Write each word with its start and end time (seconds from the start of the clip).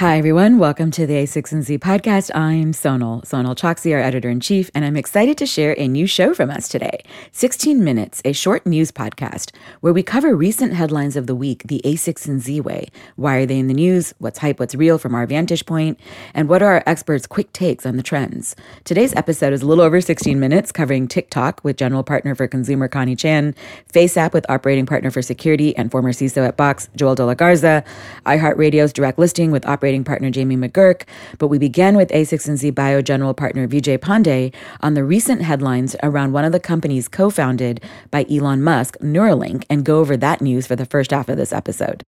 Hi, 0.00 0.16
everyone. 0.16 0.56
Welcome 0.58 0.90
to 0.92 1.06
the 1.06 1.12
a16z 1.12 1.78
podcast. 1.78 2.34
I'm 2.34 2.72
Sonal, 2.72 3.22
Sonal 3.26 3.54
Chokshi, 3.54 3.92
our 3.92 4.00
editor 4.00 4.30
in 4.30 4.40
chief, 4.40 4.70
and 4.74 4.82
I'm 4.82 4.96
excited 4.96 5.36
to 5.36 5.44
share 5.44 5.78
a 5.78 5.88
new 5.88 6.06
show 6.06 6.32
from 6.32 6.48
us 6.48 6.70
today 6.70 7.04
16 7.32 7.84
Minutes, 7.84 8.22
a 8.24 8.32
short 8.32 8.64
news 8.64 8.90
podcast 8.90 9.54
where 9.82 9.92
we 9.92 10.02
cover 10.02 10.34
recent 10.34 10.72
headlines 10.72 11.16
of 11.16 11.26
the 11.26 11.34
week 11.34 11.64
the 11.64 11.82
a16z 11.84 12.64
way. 12.64 12.88
Why 13.16 13.36
are 13.36 13.44
they 13.44 13.58
in 13.58 13.66
the 13.66 13.74
news? 13.74 14.14
What's 14.16 14.38
hype? 14.38 14.58
What's 14.58 14.74
real 14.74 14.96
from 14.96 15.14
our 15.14 15.26
vantage 15.26 15.66
point? 15.66 16.00
And 16.32 16.48
what 16.48 16.62
are 16.62 16.72
our 16.72 16.82
experts' 16.86 17.26
quick 17.26 17.52
takes 17.52 17.84
on 17.84 17.98
the 17.98 18.02
trends? 18.02 18.56
Today's 18.84 19.14
episode 19.16 19.52
is 19.52 19.60
a 19.60 19.66
little 19.66 19.84
over 19.84 20.00
16 20.00 20.40
minutes, 20.40 20.72
covering 20.72 21.08
TikTok 21.08 21.60
with 21.62 21.76
general 21.76 22.04
partner 22.04 22.34
for 22.34 22.48
consumer 22.48 22.88
Connie 22.88 23.16
Chan, 23.16 23.54
FaceApp 23.92 24.32
with 24.32 24.48
operating 24.48 24.86
partner 24.86 25.10
for 25.10 25.20
security 25.20 25.76
and 25.76 25.90
former 25.90 26.12
CISO 26.12 26.48
at 26.48 26.56
Box, 26.56 26.88
Joel 26.96 27.16
de 27.16 27.26
la 27.26 27.34
Garza, 27.34 27.84
iHeartRadio's 28.24 28.94
direct 28.94 29.18
listing 29.18 29.50
with 29.50 29.66
operating 29.66 29.89
partner 29.98 30.30
Jamie 30.30 30.56
McGurk, 30.56 31.02
but 31.38 31.48
we 31.48 31.58
began 31.58 31.96
with 31.96 32.08
a16z 32.10 32.74
Bio 32.74 33.02
General 33.02 33.34
Partner 33.34 33.66
Vijay 33.66 33.98
Pande 33.98 34.54
on 34.80 34.94
the 34.94 35.04
recent 35.04 35.42
headlines 35.42 35.96
around 36.02 36.32
one 36.32 36.44
of 36.44 36.52
the 36.52 36.60
companies 36.60 37.08
co 37.08 37.30
founded 37.30 37.82
by 38.10 38.24
Elon 38.30 38.62
Musk, 38.62 38.96
Neuralink, 38.98 39.64
and 39.68 39.84
go 39.84 39.98
over 39.98 40.16
that 40.16 40.40
news 40.40 40.66
for 40.66 40.76
the 40.76 40.86
first 40.86 41.10
half 41.10 41.28
of 41.28 41.36
this 41.36 41.52
episode. 41.52 42.04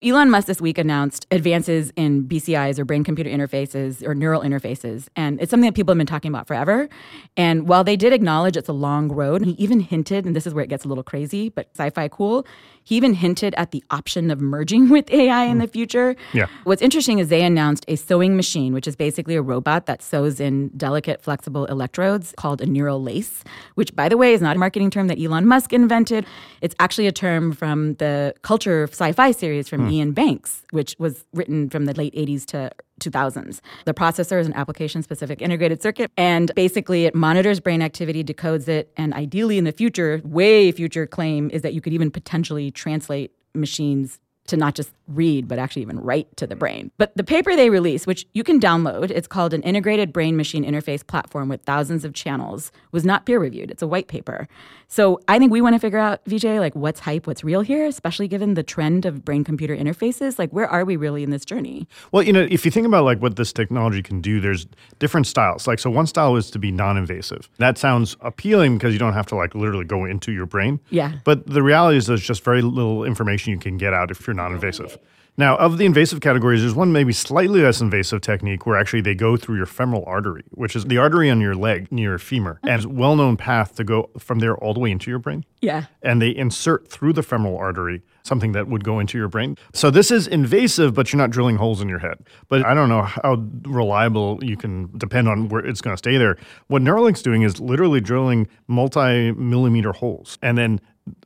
Elon 0.00 0.30
Musk 0.30 0.46
this 0.46 0.60
week 0.60 0.78
announced 0.78 1.26
advances 1.32 1.92
in 1.96 2.22
BCIs 2.28 2.78
or 2.78 2.84
brain 2.84 3.02
computer 3.02 3.28
interfaces 3.28 4.06
or 4.06 4.14
neural 4.14 4.42
interfaces. 4.42 5.08
And 5.16 5.40
it's 5.40 5.50
something 5.50 5.68
that 5.68 5.74
people 5.74 5.90
have 5.90 5.98
been 5.98 6.06
talking 6.06 6.28
about 6.28 6.46
forever. 6.46 6.88
And 7.36 7.66
while 7.66 7.82
they 7.82 7.96
did 7.96 8.12
acknowledge 8.12 8.56
it's 8.56 8.68
a 8.68 8.72
long 8.72 9.08
road, 9.08 9.44
he 9.44 9.52
even 9.52 9.80
hinted, 9.80 10.24
and 10.24 10.36
this 10.36 10.46
is 10.46 10.54
where 10.54 10.62
it 10.62 10.70
gets 10.70 10.84
a 10.84 10.88
little 10.88 11.02
crazy, 11.02 11.48
but 11.48 11.70
sci 11.74 11.90
fi 11.90 12.06
cool, 12.06 12.46
he 12.88 12.96
even 12.96 13.12
hinted 13.12 13.54
at 13.56 13.70
the 13.70 13.84
option 13.90 14.30
of 14.30 14.40
merging 14.40 14.88
with 14.94 15.10
AI 15.10 15.44
in 15.44 15.52
hmm. 15.52 15.58
the 15.58 15.68
future. 15.68 16.16
Yeah. 16.32 16.46
What's 16.64 16.80
interesting 16.80 17.18
is 17.18 17.28
they 17.28 17.44
announced 17.44 17.84
a 17.86 17.96
sewing 17.96 18.34
machine, 18.34 18.72
which 18.72 18.88
is 18.88 18.96
basically 18.96 19.34
a 19.34 19.42
robot 19.42 19.84
that 19.84 20.00
sews 20.00 20.40
in 20.40 20.68
delicate, 20.68 21.20
flexible 21.20 21.66
electrodes 21.66 22.32
called 22.38 22.62
a 22.62 22.66
neural 22.66 23.02
lace, 23.02 23.44
which, 23.74 23.94
by 23.94 24.08
the 24.08 24.16
way, 24.16 24.32
is 24.32 24.40
not 24.40 24.56
a 24.56 24.58
marketing 24.58 24.90
term 24.90 25.08
that 25.08 25.20
Elon 25.20 25.44
Musk 25.44 25.74
invented. 25.74 26.24
It's 26.62 26.74
actually 26.80 27.06
a 27.06 27.12
term 27.12 27.52
from 27.52 27.94
the 27.96 28.34
culture 28.40 28.84
sci 28.90 29.12
fi 29.12 29.32
series 29.32 29.68
from 29.68 29.82
hmm. 29.82 29.92
Iain 29.92 30.12
Banks, 30.12 30.62
which 30.70 30.96
was 30.98 31.26
written 31.34 31.68
from 31.68 31.84
the 31.84 31.92
late 31.92 32.14
80s 32.14 32.46
to 32.46 32.70
2000s. 32.98 33.60
The 33.84 33.94
processor 33.94 34.40
is 34.40 34.46
an 34.46 34.54
application 34.54 35.02
specific 35.02 35.42
integrated 35.42 35.82
circuit, 35.82 36.10
and 36.16 36.52
basically 36.54 37.06
it 37.06 37.14
monitors 37.14 37.60
brain 37.60 37.82
activity, 37.82 38.24
decodes 38.24 38.68
it, 38.68 38.92
and 38.96 39.14
ideally 39.14 39.58
in 39.58 39.64
the 39.64 39.72
future, 39.72 40.20
way 40.24 40.72
future 40.72 41.06
claim 41.06 41.50
is 41.50 41.62
that 41.62 41.74
you 41.74 41.80
could 41.80 41.92
even 41.92 42.10
potentially 42.10 42.70
translate 42.70 43.32
machines 43.54 44.18
to 44.46 44.56
not 44.56 44.74
just 44.74 44.90
read, 45.08 45.48
but 45.48 45.58
actually 45.58 45.82
even 45.82 45.98
write 45.98 46.36
to 46.36 46.46
the 46.46 46.54
brain. 46.54 46.90
But 46.98 47.16
the 47.16 47.24
paper 47.24 47.56
they 47.56 47.70
released, 47.70 48.06
which 48.06 48.26
you 48.34 48.44
can 48.44 48.60
download, 48.60 49.10
it's 49.10 49.26
called 49.26 49.54
an 49.54 49.62
integrated 49.62 50.12
brain 50.12 50.36
machine 50.36 50.64
interface 50.64 51.06
platform 51.06 51.48
with 51.48 51.62
thousands 51.62 52.04
of 52.04 52.14
channels, 52.14 52.70
was 52.92 53.04
not 53.04 53.26
peer 53.26 53.38
reviewed. 53.38 53.70
It's 53.70 53.82
a 53.82 53.86
white 53.86 54.08
paper. 54.08 54.48
So 54.90 55.20
I 55.28 55.38
think 55.38 55.52
we 55.52 55.60
want 55.60 55.74
to 55.74 55.78
figure 55.78 55.98
out, 55.98 56.24
Vijay, 56.24 56.60
like 56.60 56.74
what's 56.74 57.00
hype, 57.00 57.26
what's 57.26 57.44
real 57.44 57.60
here, 57.60 57.84
especially 57.84 58.26
given 58.26 58.54
the 58.54 58.62
trend 58.62 59.04
of 59.04 59.24
brain 59.24 59.44
computer 59.44 59.76
interfaces. 59.76 60.38
Like, 60.38 60.50
where 60.50 60.66
are 60.66 60.84
we 60.84 60.96
really 60.96 61.22
in 61.22 61.30
this 61.30 61.44
journey? 61.44 61.86
Well, 62.10 62.22
you 62.22 62.32
know, 62.32 62.46
if 62.50 62.64
you 62.64 62.70
think 62.70 62.86
about 62.86 63.04
like 63.04 63.20
what 63.20 63.36
this 63.36 63.52
technology 63.52 64.02
can 64.02 64.20
do, 64.20 64.40
there's 64.40 64.66
different 64.98 65.26
styles. 65.26 65.66
Like, 65.66 65.78
so 65.78 65.90
one 65.90 66.06
style 66.06 66.36
is 66.36 66.50
to 66.52 66.58
be 66.58 66.70
non-invasive. 66.70 67.50
That 67.58 67.76
sounds 67.76 68.16
appealing 68.20 68.78
because 68.78 68.94
you 68.94 68.98
don't 68.98 69.12
have 69.12 69.26
to 69.26 69.34
like 69.34 69.54
literally 69.54 69.84
go 69.84 70.04
into 70.04 70.32
your 70.32 70.46
brain. 70.46 70.80
Yeah. 70.90 71.18
But 71.24 71.46
the 71.46 71.62
reality 71.62 71.98
is, 71.98 72.06
there's 72.06 72.22
just 72.22 72.42
very 72.42 72.62
little 72.62 73.04
information 73.04 73.52
you 73.52 73.58
can 73.58 73.76
get 73.76 73.92
out 73.92 74.10
if 74.10 74.26
you're 74.26 74.34
non-invasive. 74.34 74.97
Now, 75.36 75.56
of 75.56 75.78
the 75.78 75.86
invasive 75.86 76.20
categories, 76.20 76.62
there's 76.62 76.74
one 76.74 76.90
maybe 76.90 77.12
slightly 77.12 77.62
less 77.62 77.80
invasive 77.80 78.22
technique 78.22 78.66
where 78.66 78.76
actually 78.76 79.02
they 79.02 79.14
go 79.14 79.36
through 79.36 79.56
your 79.56 79.66
femoral 79.66 80.02
artery, 80.04 80.42
which 80.50 80.74
is 80.74 80.86
the 80.86 80.98
artery 80.98 81.30
on 81.30 81.40
your 81.40 81.54
leg 81.54 81.92
near 81.92 82.10
your 82.10 82.18
femur, 82.18 82.58
and 82.64 82.72
it's 82.72 82.84
a 82.84 82.88
well-known 82.88 83.36
path 83.36 83.76
to 83.76 83.84
go 83.84 84.10
from 84.18 84.40
there 84.40 84.56
all 84.56 84.74
the 84.74 84.80
way 84.80 84.90
into 84.90 85.10
your 85.10 85.20
brain. 85.20 85.44
Yeah. 85.60 85.84
And 86.02 86.20
they 86.20 86.30
insert 86.30 86.88
through 86.88 87.12
the 87.12 87.22
femoral 87.22 87.56
artery 87.56 88.02
something 88.24 88.50
that 88.52 88.66
would 88.66 88.82
go 88.82 88.98
into 88.98 89.16
your 89.16 89.28
brain. 89.28 89.56
So 89.72 89.90
this 89.90 90.10
is 90.10 90.26
invasive, 90.26 90.92
but 90.92 91.12
you're 91.12 91.18
not 91.18 91.30
drilling 91.30 91.56
holes 91.56 91.80
in 91.80 91.88
your 91.88 92.00
head. 92.00 92.18
But 92.48 92.66
I 92.66 92.74
don't 92.74 92.88
know 92.88 93.02
how 93.02 93.42
reliable 93.62 94.40
you 94.42 94.56
can 94.56 94.90
depend 94.98 95.28
on 95.28 95.48
where 95.48 95.64
it's 95.64 95.80
going 95.80 95.94
to 95.94 95.98
stay 95.98 96.18
there. 96.18 96.36
What 96.66 96.82
Neuralink's 96.82 97.22
doing 97.22 97.42
is 97.42 97.60
literally 97.60 98.00
drilling 98.00 98.48
multi-millimeter 98.66 99.92
holes 99.92 100.36
and 100.42 100.58
then 100.58 100.80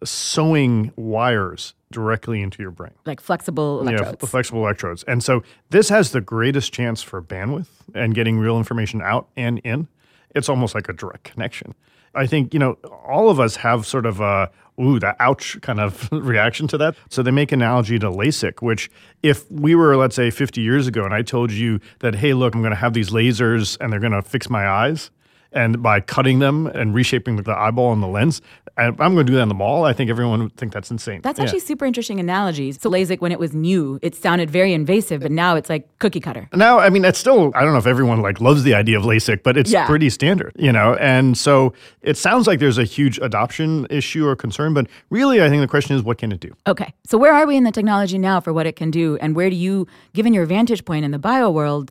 sewing 0.04 0.92
wires 0.96 1.74
directly 1.90 2.42
into 2.42 2.62
your 2.62 2.70
brain. 2.70 2.92
Like 3.04 3.20
flexible 3.20 3.80
electrodes. 3.80 4.18
Yeah, 4.20 4.28
flexible 4.28 4.60
electrodes. 4.60 5.04
And 5.04 5.22
so 5.22 5.42
this 5.70 5.88
has 5.88 6.12
the 6.12 6.20
greatest 6.20 6.72
chance 6.72 7.02
for 7.02 7.22
bandwidth 7.22 7.68
and 7.94 8.14
getting 8.14 8.38
real 8.38 8.58
information 8.58 9.02
out 9.02 9.28
and 9.36 9.58
in. 9.60 9.88
It's 10.34 10.48
almost 10.48 10.74
like 10.74 10.88
a 10.88 10.92
direct 10.92 11.24
connection. 11.24 11.74
I 12.14 12.26
think, 12.26 12.52
you 12.52 12.60
know, 12.60 12.72
all 13.06 13.30
of 13.30 13.40
us 13.40 13.56
have 13.56 13.86
sort 13.86 14.06
of 14.06 14.20
a, 14.20 14.50
ooh, 14.80 14.98
that 14.98 15.16
ouch 15.18 15.58
kind 15.62 15.80
of 15.80 16.08
reaction 16.12 16.66
to 16.68 16.78
that. 16.78 16.96
So 17.08 17.22
they 17.22 17.30
make 17.30 17.52
analogy 17.52 17.98
to 17.98 18.10
LASIK, 18.10 18.60
which 18.60 18.90
if 19.22 19.50
we 19.50 19.74
were, 19.74 19.96
let's 19.96 20.16
say, 20.16 20.30
50 20.30 20.60
years 20.60 20.86
ago 20.86 21.04
and 21.04 21.14
I 21.14 21.22
told 21.22 21.52
you 21.52 21.80
that, 22.00 22.14
hey, 22.14 22.34
look, 22.34 22.54
I'm 22.54 22.60
going 22.60 22.72
to 22.72 22.76
have 22.76 22.92
these 22.92 23.10
lasers 23.10 23.78
and 23.80 23.92
they're 23.92 24.00
going 24.00 24.12
to 24.12 24.22
fix 24.22 24.50
my 24.50 24.66
eyes, 24.66 25.10
and 25.52 25.82
by 25.82 26.00
cutting 26.00 26.38
them 26.38 26.66
and 26.66 26.94
reshaping 26.94 27.36
the 27.36 27.56
eyeball 27.56 27.92
and 27.92 28.02
the 28.02 28.06
lens, 28.06 28.42
I'm 28.78 28.96
going 28.96 29.16
to 29.16 29.24
do 29.24 29.34
that 29.34 29.42
in 29.42 29.48
the 29.48 29.54
mall. 29.54 29.84
I 29.84 29.92
think 29.92 30.08
everyone 30.08 30.42
would 30.44 30.56
think 30.56 30.72
that's 30.72 30.90
insane. 30.90 31.20
That's 31.22 31.38
actually 31.38 31.58
yeah. 31.58 31.66
super 31.66 31.84
interesting 31.84 32.18
analogy. 32.20 32.72
So 32.72 32.90
LASIK, 32.90 33.20
when 33.20 33.30
it 33.30 33.38
was 33.38 33.54
new, 33.54 33.98
it 34.00 34.14
sounded 34.14 34.50
very 34.50 34.72
invasive, 34.72 35.20
but 35.20 35.30
now 35.30 35.56
it's 35.56 35.68
like 35.68 35.86
cookie 35.98 36.20
cutter. 36.20 36.48
Now, 36.54 36.78
I 36.78 36.88
mean, 36.88 37.04
it's 37.04 37.18
still, 37.18 37.52
I 37.54 37.64
don't 37.64 37.72
know 37.72 37.78
if 37.78 37.86
everyone 37.86 38.22
like 38.22 38.40
loves 38.40 38.62
the 38.62 38.72
idea 38.72 38.98
of 38.98 39.04
LASIK, 39.04 39.42
but 39.42 39.58
it's 39.58 39.70
yeah. 39.70 39.86
pretty 39.86 40.08
standard, 40.08 40.52
you 40.56 40.72
know? 40.72 40.94
And 40.94 41.36
so 41.36 41.74
it 42.00 42.16
sounds 42.16 42.46
like 42.46 42.60
there's 42.60 42.78
a 42.78 42.84
huge 42.84 43.18
adoption 43.18 43.86
issue 43.90 44.26
or 44.26 44.34
concern, 44.36 44.72
but 44.72 44.86
really, 45.10 45.42
I 45.42 45.50
think 45.50 45.60
the 45.60 45.68
question 45.68 45.94
is, 45.94 46.02
what 46.02 46.16
can 46.16 46.32
it 46.32 46.40
do? 46.40 46.54
Okay. 46.66 46.94
So 47.04 47.18
where 47.18 47.34
are 47.34 47.46
we 47.46 47.58
in 47.58 47.64
the 47.64 47.72
technology 47.72 48.16
now 48.16 48.40
for 48.40 48.54
what 48.54 48.66
it 48.66 48.76
can 48.76 48.90
do? 48.90 49.18
And 49.20 49.36
where 49.36 49.50
do 49.50 49.56
you, 49.56 49.86
given 50.14 50.32
your 50.32 50.46
vantage 50.46 50.86
point 50.86 51.04
in 51.04 51.10
the 51.10 51.18
bio 51.18 51.50
world, 51.50 51.90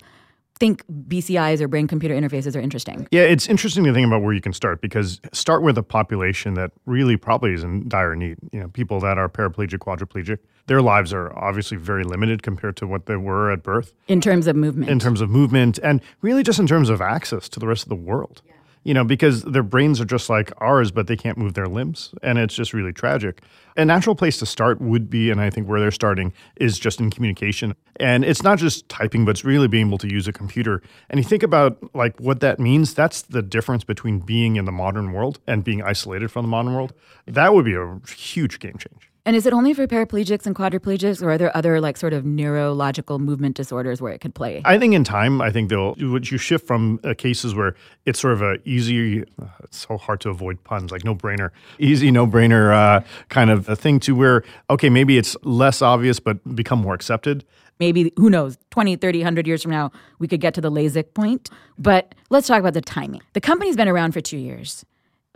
think 0.61 0.85
BCIs 1.07 1.59
or 1.59 1.67
brain 1.67 1.87
computer 1.87 2.13
interfaces 2.13 2.55
are 2.55 2.59
interesting. 2.59 3.07
Yeah, 3.09 3.23
it's 3.23 3.47
interesting 3.47 3.83
to 3.85 3.93
think 3.93 4.05
about 4.05 4.21
where 4.21 4.31
you 4.31 4.41
can 4.41 4.53
start 4.53 4.79
because 4.79 5.19
start 5.33 5.63
with 5.63 5.75
a 5.75 5.81
population 5.81 6.53
that 6.53 6.71
really 6.85 7.17
probably 7.17 7.53
is 7.53 7.63
in 7.63 7.89
dire 7.89 8.15
need. 8.15 8.37
You 8.51 8.59
know, 8.59 8.67
people 8.67 8.99
that 8.99 9.17
are 9.17 9.27
paraplegic, 9.27 9.79
quadriplegic, 9.79 10.37
their 10.67 10.83
lives 10.83 11.13
are 11.13 11.35
obviously 11.35 11.77
very 11.77 12.03
limited 12.03 12.43
compared 12.43 12.77
to 12.77 12.85
what 12.85 13.07
they 13.07 13.15
were 13.15 13.51
at 13.51 13.63
birth. 13.63 13.91
In 14.07 14.21
terms 14.21 14.45
of 14.45 14.55
movement. 14.55 14.91
In 14.91 14.99
terms 14.99 15.19
of 15.19 15.31
movement 15.31 15.79
and 15.81 15.99
really 16.21 16.43
just 16.43 16.59
in 16.59 16.67
terms 16.67 16.89
of 16.89 17.01
access 17.01 17.49
to 17.49 17.59
the 17.59 17.65
rest 17.65 17.81
of 17.81 17.89
the 17.89 17.95
world. 17.95 18.43
Yeah 18.45 18.53
you 18.83 18.93
know, 18.93 19.03
because 19.03 19.43
their 19.43 19.63
brains 19.63 20.01
are 20.01 20.05
just 20.05 20.29
like 20.29 20.51
ours, 20.57 20.91
but 20.91 21.07
they 21.07 21.15
can't 21.15 21.37
move 21.37 21.53
their 21.53 21.67
limbs. 21.67 22.13
And 22.23 22.39
it's 22.39 22.55
just 22.55 22.73
really 22.73 22.91
tragic. 22.91 23.41
A 23.77 23.85
natural 23.85 24.15
place 24.15 24.37
to 24.39 24.45
start 24.45 24.81
would 24.81 25.09
be, 25.09 25.29
and 25.29 25.39
I 25.39 25.49
think 25.49 25.67
where 25.67 25.79
they're 25.79 25.91
starting 25.91 26.33
is 26.57 26.79
just 26.79 26.99
in 26.99 27.11
communication. 27.11 27.75
And 27.97 28.25
it's 28.25 28.43
not 28.43 28.57
just 28.57 28.89
typing, 28.89 29.23
but 29.23 29.31
it's 29.31 29.45
really 29.45 29.67
being 29.67 29.87
able 29.87 29.99
to 29.99 30.09
use 30.09 30.27
a 30.27 30.33
computer. 30.33 30.81
And 31.09 31.19
you 31.19 31.23
think 31.23 31.43
about 31.43 31.77
like 31.95 32.19
what 32.19 32.39
that 32.39 32.59
means, 32.59 32.93
that's 32.93 33.21
the 33.21 33.41
difference 33.41 33.83
between 33.83 34.19
being 34.19 34.55
in 34.55 34.65
the 34.65 34.71
modern 34.71 35.11
world 35.11 35.39
and 35.45 35.63
being 35.63 35.83
isolated 35.83 36.31
from 36.31 36.45
the 36.45 36.49
modern 36.49 36.73
world. 36.73 36.93
That 37.27 37.53
would 37.53 37.65
be 37.65 37.75
a 37.75 37.99
huge 38.07 38.59
game 38.59 38.77
change. 38.77 39.10
And 39.23 39.35
is 39.35 39.45
it 39.45 39.53
only 39.53 39.73
for 39.75 39.85
paraplegics 39.85 40.47
and 40.47 40.55
quadriplegics, 40.55 41.21
or 41.21 41.31
are 41.31 41.37
there 41.37 41.55
other 41.55 41.79
like 41.79 41.95
sort 41.95 42.13
of 42.13 42.25
neurological 42.25 43.19
movement 43.19 43.55
disorders 43.55 44.01
where 44.01 44.11
it 44.11 44.19
could 44.19 44.33
play? 44.33 44.61
I 44.65 44.79
think 44.79 44.95
in 44.95 45.03
time, 45.03 45.41
I 45.41 45.51
think 45.51 45.69
they'll 45.69 45.93
would 45.95 46.31
you 46.31 46.39
shift 46.39 46.65
from 46.65 46.99
uh, 47.03 47.13
cases 47.13 47.53
where 47.53 47.75
it's 48.05 48.19
sort 48.19 48.33
of 48.33 48.41
a 48.41 48.57
easy, 48.65 49.21
uh, 49.21 49.45
it's 49.63 49.85
so 49.87 49.97
hard 49.97 50.21
to 50.21 50.29
avoid 50.29 50.63
puns, 50.63 50.91
like 50.91 51.05
no 51.05 51.13
brainer, 51.13 51.51
easy 51.77 52.09
no 52.09 52.25
brainer 52.25 52.73
uh, 52.73 53.01
kind 53.29 53.51
of 53.51 53.69
a 53.69 53.75
thing 53.75 53.99
to 54.01 54.15
where 54.15 54.43
okay, 54.71 54.89
maybe 54.89 55.17
it's 55.17 55.37
less 55.43 55.83
obvious 55.83 56.19
but 56.19 56.55
become 56.55 56.79
more 56.79 56.95
accepted. 56.95 57.45
Maybe 57.79 58.13
who 58.15 58.29
knows, 58.29 58.57
20, 58.69 58.95
30, 58.95 59.19
100 59.19 59.47
years 59.47 59.63
from 59.63 59.71
now, 59.71 59.91
we 60.19 60.27
could 60.27 60.39
get 60.39 60.53
to 60.53 60.61
the 60.61 60.69
LASIK 60.69 61.15
point. 61.15 61.49
But 61.79 62.13
let's 62.29 62.47
talk 62.47 62.59
about 62.59 62.75
the 62.75 62.81
timing. 62.81 63.21
The 63.33 63.41
company's 63.41 63.75
been 63.75 63.87
around 63.87 64.11
for 64.11 64.21
two 64.21 64.37
years. 64.37 64.85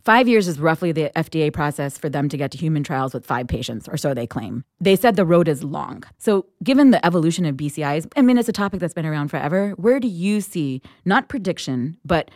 Five 0.06 0.28
years 0.28 0.48
is 0.48 0.60
roughly 0.60 0.92
the 0.92 1.12
FDA 1.16 1.52
process 1.52 1.98
for 1.98 2.10
them 2.10 2.30
to 2.30 2.38
get 2.38 2.52
to 2.52 2.60
human 2.60 2.84
trials 2.84 3.12
with 3.12 3.26
five 3.26 3.48
patients, 3.48 3.88
or 3.88 3.98
so 3.98 4.14
they 4.14 4.28
claim. 4.28 4.64
They 4.80 4.96
said 4.96 5.16
the 5.16 5.26
road 5.26 5.48
is 5.48 5.64
long. 5.64 6.04
So, 6.20 6.46
given 6.64 6.92
the 6.92 7.04
evolution 7.04 7.44
of 7.44 7.56
BCIs, 7.56 8.06
I 8.16 8.22
mean, 8.22 8.38
it's 8.38 8.48
a 8.48 8.54
topic 8.54 8.80
that's 8.80 8.94
been 8.94 9.08
around 9.08 9.30
forever. 9.30 9.72
Where 9.78 10.00
do 10.00 10.08
you 10.08 10.42
see, 10.42 10.84
not 11.06 11.28
prediction, 11.28 11.98
but 12.06 12.30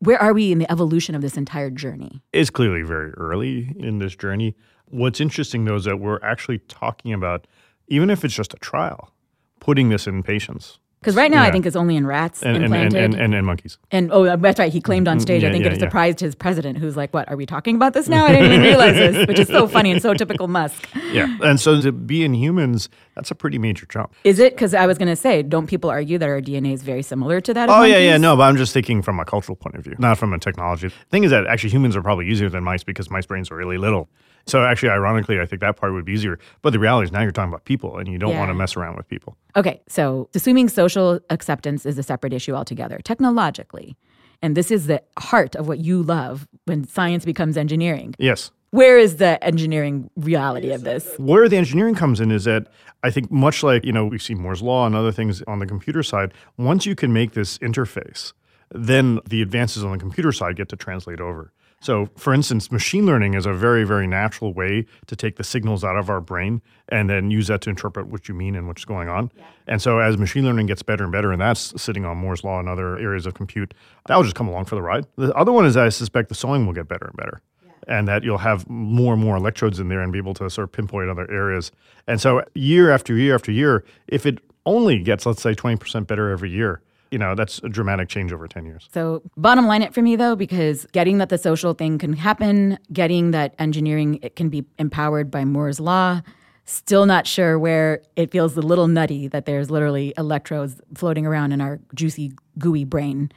where 0.00 0.20
are 0.20 0.34
we 0.34 0.52
in 0.52 0.58
the 0.58 0.70
evolution 0.70 1.14
of 1.14 1.22
this 1.22 1.38
entire 1.38 1.70
journey? 1.70 2.20
It's 2.34 2.50
clearly 2.50 2.82
very 2.82 3.12
early 3.12 3.74
in 3.78 4.00
this 4.00 4.14
journey. 4.14 4.54
What's 4.84 5.18
interesting, 5.18 5.64
though, 5.64 5.76
is 5.76 5.84
that 5.84 6.00
we're 6.00 6.20
actually 6.22 6.58
talking 6.68 7.14
about, 7.14 7.46
even 7.86 8.10
if 8.10 8.22
it's 8.22 8.34
just 8.34 8.52
a 8.52 8.58
trial, 8.58 9.14
putting 9.60 9.88
this 9.88 10.06
in 10.06 10.22
patients 10.22 10.78
Because 11.00 11.14
right 11.14 11.30
now, 11.30 11.44
I 11.44 11.52
think 11.52 11.64
it's 11.64 11.76
only 11.76 11.94
in 11.94 12.06
rats 12.06 12.42
and 12.42 12.56
and, 12.56 12.64
and, 12.64 12.74
implanted. 12.74 13.04
and, 13.04 13.14
and, 13.14 13.34
and 13.34 13.46
monkeys. 13.46 13.78
And 13.92 14.10
oh, 14.12 14.24
uh, 14.24 14.36
that's 14.36 14.58
right. 14.58 14.72
He 14.72 14.80
claimed 14.80 15.06
on 15.06 15.18
mm, 15.18 15.22
stage. 15.22 15.44
I 15.44 15.52
think 15.52 15.64
yeah, 15.64 15.70
it 15.70 15.74
yeah. 15.74 15.86
surprised 15.86 16.18
his 16.18 16.34
president, 16.34 16.78
who's 16.78 16.96
like, 16.96 17.14
"What 17.14 17.28
are 17.28 17.36
we 17.36 17.46
talking 17.46 17.76
about 17.76 17.92
this 17.92 18.08
now?" 18.08 18.24
I 18.24 18.32
didn't 18.32 18.46
even 18.46 18.62
realize 18.62 18.94
this, 18.94 19.26
which 19.28 19.38
is 19.38 19.46
so 19.46 19.68
funny 19.68 19.92
and 19.92 20.02
so 20.02 20.12
typical 20.14 20.48
Musk. 20.48 20.88
Yeah, 21.12 21.38
and 21.42 21.60
so 21.60 21.80
to 21.80 21.92
be 21.92 22.24
in 22.24 22.34
humans, 22.34 22.88
that's 23.14 23.30
a 23.30 23.36
pretty 23.36 23.58
major 23.58 23.86
jump. 23.86 24.12
Is 24.24 24.40
it? 24.40 24.54
Because 24.54 24.74
I 24.74 24.86
was 24.86 24.98
going 24.98 25.08
to 25.08 25.16
say, 25.16 25.42
don't 25.42 25.68
people 25.68 25.88
argue 25.88 26.18
that 26.18 26.28
our 26.28 26.40
DNA 26.40 26.72
is 26.72 26.82
very 26.82 27.02
similar 27.02 27.40
to 27.42 27.54
that? 27.54 27.68
of 27.68 27.76
Oh 27.76 27.84
yeah, 27.84 27.98
yeah, 27.98 28.16
no, 28.16 28.36
but 28.36 28.42
I'm 28.42 28.56
just 28.56 28.72
thinking 28.74 29.00
from 29.00 29.20
a 29.20 29.24
cultural 29.24 29.54
point 29.54 29.76
of 29.76 29.84
view, 29.84 29.94
not 29.98 30.18
from 30.18 30.32
a 30.32 30.38
technology. 30.38 30.90
thing 31.10 31.22
is 31.22 31.30
that 31.30 31.46
actually 31.46 31.70
humans 31.70 31.94
are 31.94 32.02
probably 32.02 32.28
easier 32.28 32.48
than 32.48 32.64
mice 32.64 32.82
because 32.82 33.08
mice 33.08 33.26
brains 33.26 33.52
are 33.52 33.56
really 33.56 33.78
little. 33.78 34.08
So 34.48 34.64
actually, 34.64 34.88
ironically, 34.90 35.40
I 35.40 35.46
think 35.46 35.60
that 35.60 35.76
part 35.76 35.92
would 35.92 36.04
be 36.04 36.12
easier. 36.12 36.38
But 36.62 36.72
the 36.72 36.78
reality 36.78 37.06
is 37.06 37.12
now 37.12 37.22
you're 37.22 37.32
talking 37.32 37.52
about 37.52 37.64
people, 37.64 37.98
and 37.98 38.08
you 38.08 38.18
don't 38.18 38.36
want 38.36 38.48
to 38.50 38.54
mess 38.54 38.76
around 38.76 38.96
with 38.96 39.06
people. 39.08 39.36
Okay, 39.56 39.80
so 39.88 40.28
assuming 40.34 40.68
social 40.68 41.20
acceptance 41.30 41.84
is 41.84 41.98
a 41.98 42.02
separate 42.02 42.32
issue 42.32 42.54
altogether, 42.54 42.98
technologically, 43.04 43.96
and 44.40 44.56
this 44.56 44.70
is 44.70 44.86
the 44.86 45.02
heart 45.18 45.54
of 45.56 45.68
what 45.68 45.78
you 45.78 46.02
love 46.02 46.48
when 46.64 46.86
science 46.86 47.24
becomes 47.24 47.56
engineering. 47.56 48.14
Yes. 48.18 48.50
Where 48.70 48.98
is 48.98 49.16
the 49.16 49.42
engineering 49.42 50.10
reality 50.16 50.70
of 50.72 50.84
this? 50.84 51.14
Where 51.16 51.48
the 51.48 51.56
engineering 51.56 51.94
comes 51.94 52.20
in 52.20 52.30
is 52.30 52.44
that 52.44 52.68
I 53.02 53.10
think 53.10 53.30
much 53.30 53.62
like, 53.62 53.84
you 53.84 53.92
know, 53.92 54.04
we 54.04 54.18
see 54.18 54.34
Moore's 54.34 54.60
law 54.62 54.86
and 54.86 54.94
other 54.94 55.10
things 55.10 55.42
on 55.42 55.58
the 55.58 55.66
computer 55.66 56.02
side, 56.02 56.34
once 56.58 56.84
you 56.84 56.94
can 56.94 57.12
make 57.12 57.32
this 57.32 57.56
interface, 57.58 58.34
then 58.70 59.20
the 59.26 59.40
advances 59.40 59.82
on 59.82 59.92
the 59.92 59.98
computer 59.98 60.32
side 60.32 60.56
get 60.56 60.68
to 60.68 60.76
translate 60.76 61.20
over. 61.20 61.52
So, 61.80 62.08
for 62.16 62.34
instance, 62.34 62.72
machine 62.72 63.06
learning 63.06 63.34
is 63.34 63.46
a 63.46 63.52
very, 63.52 63.84
very 63.84 64.06
natural 64.06 64.52
way 64.52 64.84
to 65.06 65.14
take 65.14 65.36
the 65.36 65.44
signals 65.44 65.84
out 65.84 65.96
of 65.96 66.10
our 66.10 66.20
brain 66.20 66.60
and 66.88 67.08
then 67.08 67.30
use 67.30 67.46
that 67.46 67.60
to 67.62 67.70
interpret 67.70 68.08
what 68.08 68.28
you 68.28 68.34
mean 68.34 68.56
and 68.56 68.66
what's 68.66 68.84
going 68.84 69.08
on. 69.08 69.30
And 69.68 69.80
so, 69.80 70.00
as 70.00 70.18
machine 70.18 70.44
learning 70.44 70.66
gets 70.66 70.82
better 70.82 71.04
and 71.04 71.12
better, 71.12 71.30
and 71.30 71.40
that's 71.40 71.80
sitting 71.80 72.04
on 72.04 72.16
Moore's 72.16 72.42
law 72.42 72.58
and 72.58 72.68
other 72.68 72.98
areas 72.98 73.26
of 73.26 73.34
compute, 73.34 73.74
that 74.06 74.16
will 74.16 74.24
just 74.24 74.34
come 74.34 74.48
along 74.48 74.64
for 74.64 74.74
the 74.74 74.82
ride. 74.82 75.06
The 75.16 75.32
other 75.34 75.52
one 75.52 75.66
is 75.66 75.76
I 75.76 75.88
suspect 75.90 76.28
the 76.30 76.34
sewing 76.34 76.66
will 76.66 76.74
get 76.74 76.88
better 76.88 77.06
and 77.06 77.16
better 77.16 77.40
and 77.88 78.06
that 78.06 78.22
you'll 78.22 78.38
have 78.38 78.68
more 78.68 79.14
and 79.14 79.22
more 79.22 79.36
electrodes 79.36 79.80
in 79.80 79.88
there 79.88 80.02
and 80.02 80.12
be 80.12 80.18
able 80.18 80.34
to 80.34 80.50
sort 80.50 80.64
of 80.64 80.72
pinpoint 80.72 81.08
other 81.08 81.28
areas. 81.30 81.72
And 82.06 82.20
so 82.20 82.44
year 82.54 82.90
after 82.90 83.16
year 83.16 83.34
after 83.34 83.50
year, 83.50 83.82
if 84.06 84.26
it 84.26 84.40
only 84.66 84.98
gets, 84.98 85.24
let's 85.24 85.40
say, 85.40 85.54
20% 85.54 86.06
better 86.06 86.30
every 86.30 86.50
year, 86.50 86.82
you 87.10 87.18
know, 87.18 87.34
that's 87.34 87.58
a 87.64 87.68
dramatic 87.68 88.08
change 88.08 88.32
over 88.32 88.46
10 88.48 88.64
years. 88.66 88.88
So, 88.92 89.22
bottom 89.36 89.66
line 89.66 89.82
it 89.82 89.94
for 89.94 90.02
me 90.02 90.16
though, 90.16 90.36
because 90.36 90.86
getting 90.92 91.18
that 91.18 91.28
the 91.28 91.38
social 91.38 91.74
thing 91.74 91.98
can 91.98 92.12
happen, 92.14 92.78
getting 92.92 93.30
that 93.32 93.54
engineering 93.58 94.18
it 94.22 94.36
can 94.36 94.48
be 94.48 94.64
empowered 94.78 95.30
by 95.30 95.44
Moore's 95.44 95.80
law, 95.80 96.20
still 96.64 97.06
not 97.06 97.26
sure 97.26 97.58
where 97.58 98.02
it 98.16 98.30
feels 98.30 98.56
a 98.56 98.60
little 98.60 98.88
nutty 98.88 99.26
that 99.28 99.46
there's 99.46 99.70
literally 99.70 100.12
electrodes 100.18 100.80
floating 100.94 101.24
around 101.26 101.52
in 101.52 101.60
our 101.60 101.80
juicy, 101.94 102.32
gooey 102.58 102.84
brain. 102.84 103.30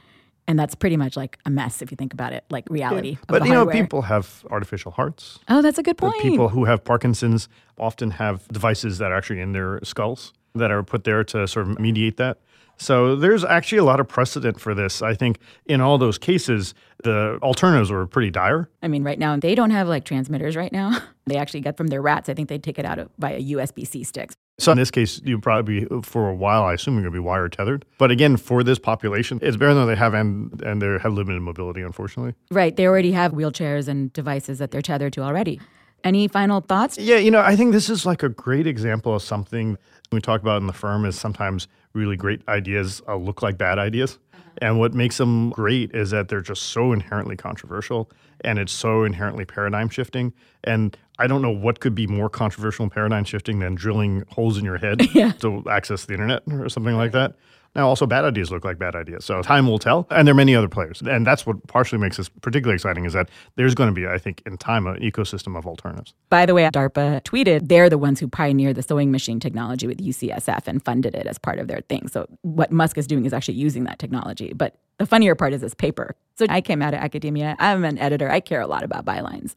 And 0.48 0.58
that's 0.58 0.74
pretty 0.74 0.96
much 0.96 1.16
like 1.16 1.38
a 1.46 1.50
mess 1.50 1.80
if 1.82 1.90
you 1.92 1.96
think 1.96 2.12
about 2.12 2.32
it, 2.32 2.44
like 2.50 2.68
reality. 2.68 3.12
of 3.12 3.26
But, 3.28 3.38
the 3.42 3.46
you 3.46 3.52
know, 3.52 3.58
hardware. 3.60 3.82
people 3.84 4.02
have 4.02 4.44
artificial 4.50 4.90
hearts. 4.90 5.38
Oh, 5.48 5.62
that's 5.62 5.78
a 5.78 5.82
good 5.84 5.96
The 5.96 6.02
point. 6.10 6.20
people 6.20 6.48
who 6.48 6.64
have 6.64 6.82
Parkinson's 6.84 7.48
often 7.78 8.10
have 8.10 8.46
devices 8.48 8.98
that 8.98 9.12
are 9.12 9.16
actually 9.16 9.40
in 9.40 9.52
their 9.52 9.78
skulls 9.84 10.32
that 10.56 10.70
are 10.72 10.82
put 10.82 11.04
there 11.04 11.22
to 11.24 11.46
sort 11.46 11.68
of 11.68 11.78
mediate 11.78 12.16
that. 12.18 12.38
So 12.82 13.14
there's 13.14 13.44
actually 13.44 13.78
a 13.78 13.84
lot 13.84 14.00
of 14.00 14.08
precedent 14.08 14.60
for 14.60 14.74
this. 14.74 15.02
I 15.02 15.14
think 15.14 15.38
in 15.66 15.80
all 15.80 15.98
those 15.98 16.18
cases, 16.18 16.74
the 17.04 17.38
alternatives 17.42 17.90
were 17.92 18.06
pretty 18.06 18.30
dire. 18.30 18.68
I 18.82 18.88
mean, 18.88 19.04
right 19.04 19.18
now 19.18 19.36
they 19.36 19.54
don't 19.54 19.70
have 19.70 19.88
like 19.88 20.04
transmitters 20.04 20.56
right 20.56 20.72
now. 20.72 20.98
They 21.24 21.36
actually 21.36 21.60
get 21.60 21.76
from 21.76 21.86
their 21.86 22.02
rats. 22.02 22.28
I 22.28 22.34
think 22.34 22.48
they 22.48 22.58
take 22.58 22.80
it 22.80 22.84
out 22.84 22.98
of, 22.98 23.08
via 23.16 23.40
USB 23.40 23.86
C 23.86 24.02
sticks. 24.02 24.34
So 24.58 24.72
in 24.72 24.78
this 24.78 24.90
case, 24.90 25.20
you 25.22 25.38
probably 25.38 25.86
be, 25.86 26.00
for 26.02 26.28
a 26.28 26.34
while. 26.34 26.64
I 26.64 26.72
assume 26.74 26.94
you're 26.94 27.02
going 27.04 27.12
to 27.12 27.16
be 27.16 27.24
wire 27.24 27.48
tethered. 27.48 27.84
But 27.96 28.10
again, 28.10 28.36
for 28.36 28.64
this 28.64 28.80
population, 28.80 29.38
it's 29.40 29.56
better 29.56 29.72
than 29.72 29.86
they 29.86 29.94
have 29.94 30.14
and 30.14 30.60
and 30.62 30.82
they 30.82 30.98
have 31.00 31.12
limited 31.12 31.40
mobility, 31.40 31.82
unfortunately. 31.82 32.34
Right. 32.50 32.74
They 32.74 32.88
already 32.88 33.12
have 33.12 33.30
wheelchairs 33.30 33.86
and 33.86 34.12
devices 34.12 34.58
that 34.58 34.72
they're 34.72 34.82
tethered 34.82 35.12
to 35.12 35.20
already. 35.22 35.60
Any 36.04 36.28
final 36.28 36.60
thoughts? 36.60 36.98
Yeah, 36.98 37.16
you 37.16 37.30
know, 37.30 37.40
I 37.40 37.56
think 37.56 37.72
this 37.72 37.88
is 37.88 38.04
like 38.04 38.22
a 38.22 38.28
great 38.28 38.66
example 38.66 39.14
of 39.14 39.22
something 39.22 39.78
we 40.10 40.20
talk 40.20 40.40
about 40.40 40.60
in 40.60 40.66
the 40.66 40.72
firm 40.72 41.04
is 41.04 41.18
sometimes 41.18 41.68
really 41.94 42.16
great 42.16 42.46
ideas 42.48 43.02
uh, 43.08 43.16
look 43.16 43.42
like 43.42 43.58
bad 43.58 43.78
ideas. 43.78 44.18
And 44.58 44.78
what 44.78 44.92
makes 44.92 45.16
them 45.16 45.50
great 45.50 45.94
is 45.94 46.10
that 46.10 46.28
they're 46.28 46.42
just 46.42 46.64
so 46.64 46.92
inherently 46.92 47.36
controversial 47.36 48.10
and 48.44 48.58
it's 48.58 48.72
so 48.72 49.04
inherently 49.04 49.44
paradigm 49.44 49.88
shifting. 49.88 50.32
And 50.64 50.96
I 51.18 51.26
don't 51.26 51.42
know 51.42 51.50
what 51.50 51.80
could 51.80 51.94
be 51.94 52.06
more 52.06 52.28
controversial 52.28 52.82
and 52.82 52.92
paradigm 52.92 53.24
shifting 53.24 53.60
than 53.60 53.74
drilling 53.74 54.24
holes 54.28 54.58
in 54.58 54.64
your 54.64 54.78
head 54.78 55.00
to 55.40 55.64
access 55.70 56.04
the 56.04 56.14
internet 56.14 56.42
or 56.50 56.68
something 56.68 56.96
like 56.96 57.12
that. 57.12 57.34
Now, 57.74 57.88
also, 57.88 58.06
bad 58.06 58.24
ideas 58.24 58.50
look 58.50 58.64
like 58.64 58.78
bad 58.78 58.94
ideas. 58.94 59.24
So 59.24 59.40
time 59.40 59.66
will 59.66 59.78
tell. 59.78 60.06
And 60.10 60.28
there 60.28 60.32
are 60.32 60.36
many 60.36 60.54
other 60.54 60.68
players. 60.68 61.00
And 61.00 61.26
that's 61.26 61.46
what 61.46 61.66
partially 61.68 61.98
makes 61.98 62.18
this 62.18 62.28
particularly 62.28 62.74
exciting 62.74 63.06
is 63.06 63.14
that 63.14 63.30
there's 63.56 63.74
going 63.74 63.88
to 63.88 63.94
be, 63.94 64.06
I 64.06 64.18
think, 64.18 64.42
in 64.44 64.58
time, 64.58 64.86
an 64.86 65.00
ecosystem 65.00 65.56
of 65.56 65.66
alternatives. 65.66 66.12
By 66.28 66.44
the 66.44 66.54
way, 66.54 66.64
DARPA 66.64 67.22
tweeted 67.22 67.68
they're 67.68 67.88
the 67.88 67.96
ones 67.98 68.20
who 68.20 68.28
pioneered 68.28 68.76
the 68.76 68.82
sewing 68.82 69.10
machine 69.10 69.40
technology 69.40 69.86
with 69.86 69.98
UCSF 69.98 70.66
and 70.66 70.84
funded 70.84 71.14
it 71.14 71.26
as 71.26 71.38
part 71.38 71.58
of 71.58 71.66
their 71.66 71.80
thing. 71.88 72.08
So 72.08 72.26
what 72.42 72.70
Musk 72.70 72.98
is 72.98 73.06
doing 73.06 73.24
is 73.24 73.32
actually 73.32 73.54
using 73.54 73.84
that 73.84 73.98
technology. 73.98 74.52
But 74.54 74.76
the 74.98 75.06
funnier 75.06 75.34
part 75.34 75.54
is 75.54 75.62
this 75.62 75.74
paper. 75.74 76.14
So 76.36 76.46
I 76.50 76.60
came 76.60 76.82
out 76.82 76.92
of 76.92 77.00
academia. 77.00 77.56
I'm 77.58 77.84
an 77.84 77.98
editor. 77.98 78.30
I 78.30 78.40
care 78.40 78.60
a 78.60 78.66
lot 78.66 78.82
about 78.82 79.06
bylines. 79.06 79.54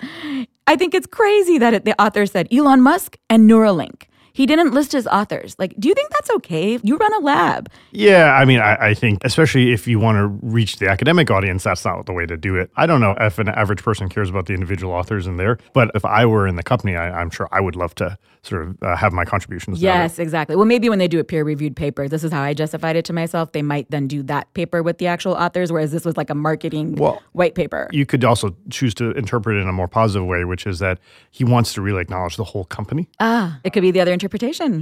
I 0.67 0.75
think 0.75 0.93
it's 0.93 1.07
crazy 1.07 1.57
that 1.57 1.73
it, 1.73 1.85
the 1.85 2.01
author 2.01 2.25
said 2.25 2.47
Elon 2.51 2.81
Musk 2.81 3.17
and 3.29 3.49
Neuralink. 3.49 4.03
He 4.35 4.45
didn't 4.45 4.73
list 4.73 4.91
his 4.91 5.07
authors. 5.07 5.55
Like, 5.57 5.73
do 5.79 5.87
you 5.87 5.93
think 5.93 6.09
that's 6.09 6.29
okay? 6.29 6.77
You 6.83 6.97
run 6.97 7.13
a 7.13 7.19
lab. 7.19 7.69
Yeah, 7.93 8.33
I 8.33 8.43
mean, 8.43 8.59
I, 8.59 8.89
I 8.89 8.93
think 8.93 9.23
especially 9.23 9.71
if 9.71 9.87
you 9.87 9.97
want 9.97 10.17
to 10.17 10.27
reach 10.45 10.75
the 10.75 10.89
academic 10.89 11.31
audience, 11.31 11.63
that's 11.63 11.85
not 11.85 12.05
the 12.05 12.11
way 12.11 12.25
to 12.25 12.35
do 12.35 12.57
it. 12.57 12.69
I 12.75 12.85
don't 12.85 12.99
know 12.99 13.15
if 13.17 13.39
an 13.39 13.47
average 13.47 13.81
person 13.81 14.09
cares 14.09 14.29
about 14.29 14.47
the 14.47 14.53
individual 14.53 14.91
authors 14.91 15.25
in 15.25 15.37
there, 15.37 15.57
but 15.71 15.89
if 15.95 16.03
I 16.03 16.25
were 16.25 16.49
in 16.49 16.57
the 16.57 16.63
company, 16.63 16.97
I, 16.97 17.21
I'm 17.21 17.29
sure 17.29 17.47
I 17.53 17.61
would 17.61 17.77
love 17.77 17.95
to 17.95 18.17
sort 18.43 18.63
of 18.63 18.83
uh, 18.83 18.95
have 18.97 19.13
my 19.13 19.23
contributions. 19.23 19.81
Yes, 19.81 20.19
exactly. 20.19 20.57
Well, 20.57 20.65
maybe 20.65 20.89
when 20.89 20.99
they 20.99 21.07
do 21.07 21.19
a 21.19 21.23
peer 21.23 21.45
reviewed 21.45 21.77
paper, 21.77 22.09
this 22.09 22.23
is 22.23 22.33
how 22.33 22.41
I 22.41 22.53
justified 22.53 22.97
it 22.97 23.05
to 23.05 23.13
myself. 23.13 23.53
They 23.53 23.61
might 23.61 23.89
then 23.89 24.05
do 24.05 24.21
that 24.23 24.53
paper 24.53 24.83
with 24.83 24.97
the 24.97 25.07
actual 25.07 25.31
authors, 25.33 25.71
whereas 25.71 25.93
this 25.93 26.03
was 26.03 26.17
like 26.17 26.29
a 26.29 26.35
marketing 26.35 26.95
Well, 26.95 27.23
white 27.31 27.55
paper. 27.55 27.87
You 27.93 28.05
could 28.05 28.25
also 28.25 28.53
choose 28.69 28.93
to 28.95 29.11
interpret 29.11 29.55
it 29.55 29.61
in 29.61 29.69
a 29.69 29.73
more 29.73 29.87
positive 29.87 30.27
way, 30.27 30.43
which 30.43 30.67
is 30.67 30.79
that 30.79 30.99
he 31.31 31.45
wants 31.45 31.73
to 31.75 31.81
really 31.81 32.01
acknowledge 32.01 32.35
the 32.35 32.43
whole 32.43 32.65
company. 32.65 33.07
Ah, 33.21 33.61
it 33.63 33.71
could 33.71 33.81
be 33.81 33.91
the 33.91 34.01
other 34.01 34.11
interpretation. 34.11 34.24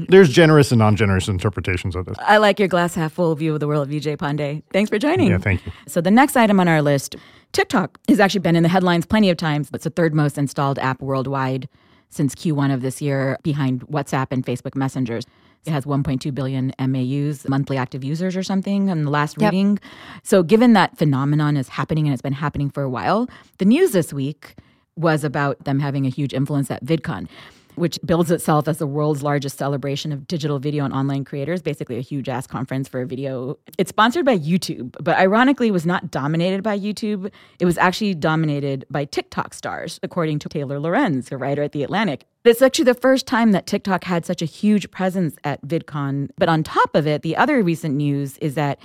There's 0.10 0.30
generous 0.30 0.72
and 0.72 0.80
non-generous 0.80 1.28
interpretations 1.28 1.95
of 1.95 2.06
this. 2.06 2.18
I 2.19 2.38
like 2.38 2.60
your 2.60 2.68
glass 2.68 2.95
half 2.95 3.13
full 3.13 3.34
view 3.36 3.54
of 3.54 3.60
the 3.60 3.68
world, 3.68 3.90
Vijay 3.90 4.18
Pande. 4.18 4.63
Thanks 4.72 4.90
for 4.90 4.98
joining. 5.00 5.30
Yeah, 5.31 5.38
thank 5.38 5.66
you. 5.66 5.72
So 5.88 6.01
the 6.01 6.12
next 6.12 6.36
item 6.36 6.60
on 6.60 6.68
our 6.68 6.81
list, 6.81 7.16
TikTok 7.51 8.00
has 8.10 8.19
actually 8.19 8.40
been 8.42 8.56
in 8.56 8.63
the 8.63 8.69
headlines 8.69 9.06
plenty 9.06 9.30
of 9.30 9.38
times. 9.38 9.69
It's 9.74 9.84
the 9.84 9.90
third 9.90 10.13
most 10.13 10.38
installed 10.38 10.80
app 10.80 11.01
worldwide 11.01 11.68
since 12.10 12.36
Q1 12.36 12.74
of 12.74 12.81
this 12.81 13.01
year, 13.01 13.38
behind 13.44 13.81
WhatsApp 13.88 14.28
and 14.31 14.45
Facebook 14.45 14.75
Messengers. 14.75 15.25
It 15.66 15.72
has 15.72 15.86
1.2 15.86 16.34
billion 16.36 16.74
MAUs, 16.78 17.48
monthly 17.48 17.78
active 17.78 18.04
users 18.04 18.36
or 18.36 18.44
something, 18.44 18.89
in 18.89 19.04
the 19.04 19.10
last 19.10 19.38
Yep. 19.39 19.51
reading. 19.51 19.79
So, 20.22 20.44
given 20.44 20.74
that 20.74 20.98
phenomenon 20.98 21.58
is 21.58 21.70
happening 21.70 22.06
and 22.06 22.13
it's 22.13 22.22
been 22.22 22.34
happening 22.34 22.70
for 22.70 22.84
a 22.84 22.89
while, 22.89 23.29
the 23.60 23.65
news 23.65 23.94
this 23.94 24.13
week 24.13 24.56
was 24.96 25.24
about 25.24 25.63
them 25.63 25.79
having 25.79 26.06
a 26.06 26.10
huge 26.10 26.34
influence 26.34 26.70
at 26.70 26.86
VidCon 26.86 27.27
which 27.75 28.00
builds 28.06 28.32
itself 28.32 28.68
as 28.68 28.77
the 28.77 28.88
world's 28.88 29.24
largest 29.24 29.58
celebration 29.58 30.12
of 30.12 30.27
digital 30.27 30.60
video 30.60 30.86
and 30.86 30.94
online 30.94 31.25
creators, 31.25 31.62
basically 31.62 31.98
a 31.98 32.01
huge 32.01 32.30
ass 32.30 32.48
conference 32.48 32.88
for 32.88 33.06
video. 33.06 33.58
It's 33.77 33.89
sponsored 33.89 34.25
by 34.25 34.38
YouTube, 34.38 34.96
but 35.01 35.18
ironically 35.18 35.72
was 35.72 35.86
not 35.86 36.12
dominated 36.12 36.63
by 36.63 36.77
YouTube. 36.77 37.32
It 37.60 37.65
was 37.65 37.77
actually 37.77 38.15
dominated 38.15 38.86
by 38.89 39.06
TikTok 39.06 39.53
stars, 39.53 40.00
according 40.03 40.39
to 40.39 40.50
Taylor 40.50 40.80
Lorenz, 40.80 41.32
a 41.32 41.38
writer 41.38 41.63
at 41.63 41.72
The 41.72 41.84
Atlantic. 41.84 42.25
It's 42.46 42.62
actually 42.62 42.86
the 42.86 42.94
first 42.94 43.25
time 43.25 43.51
that 43.51 43.65
TikTok 43.65 44.03
had 44.03 44.25
such 44.25 44.42
a 44.42 44.46
huge 44.46 44.92
presence 44.92 45.36
at 45.44 45.65
VidCon. 45.65 46.30
But 46.38 46.50
on 46.50 46.63
top 46.63 46.96
of 46.96 47.08
it, 47.08 47.22
the 47.22 47.38
other 47.38 47.63
recent 47.63 47.96
news 47.96 48.38
is 48.39 48.56
that 48.56 48.80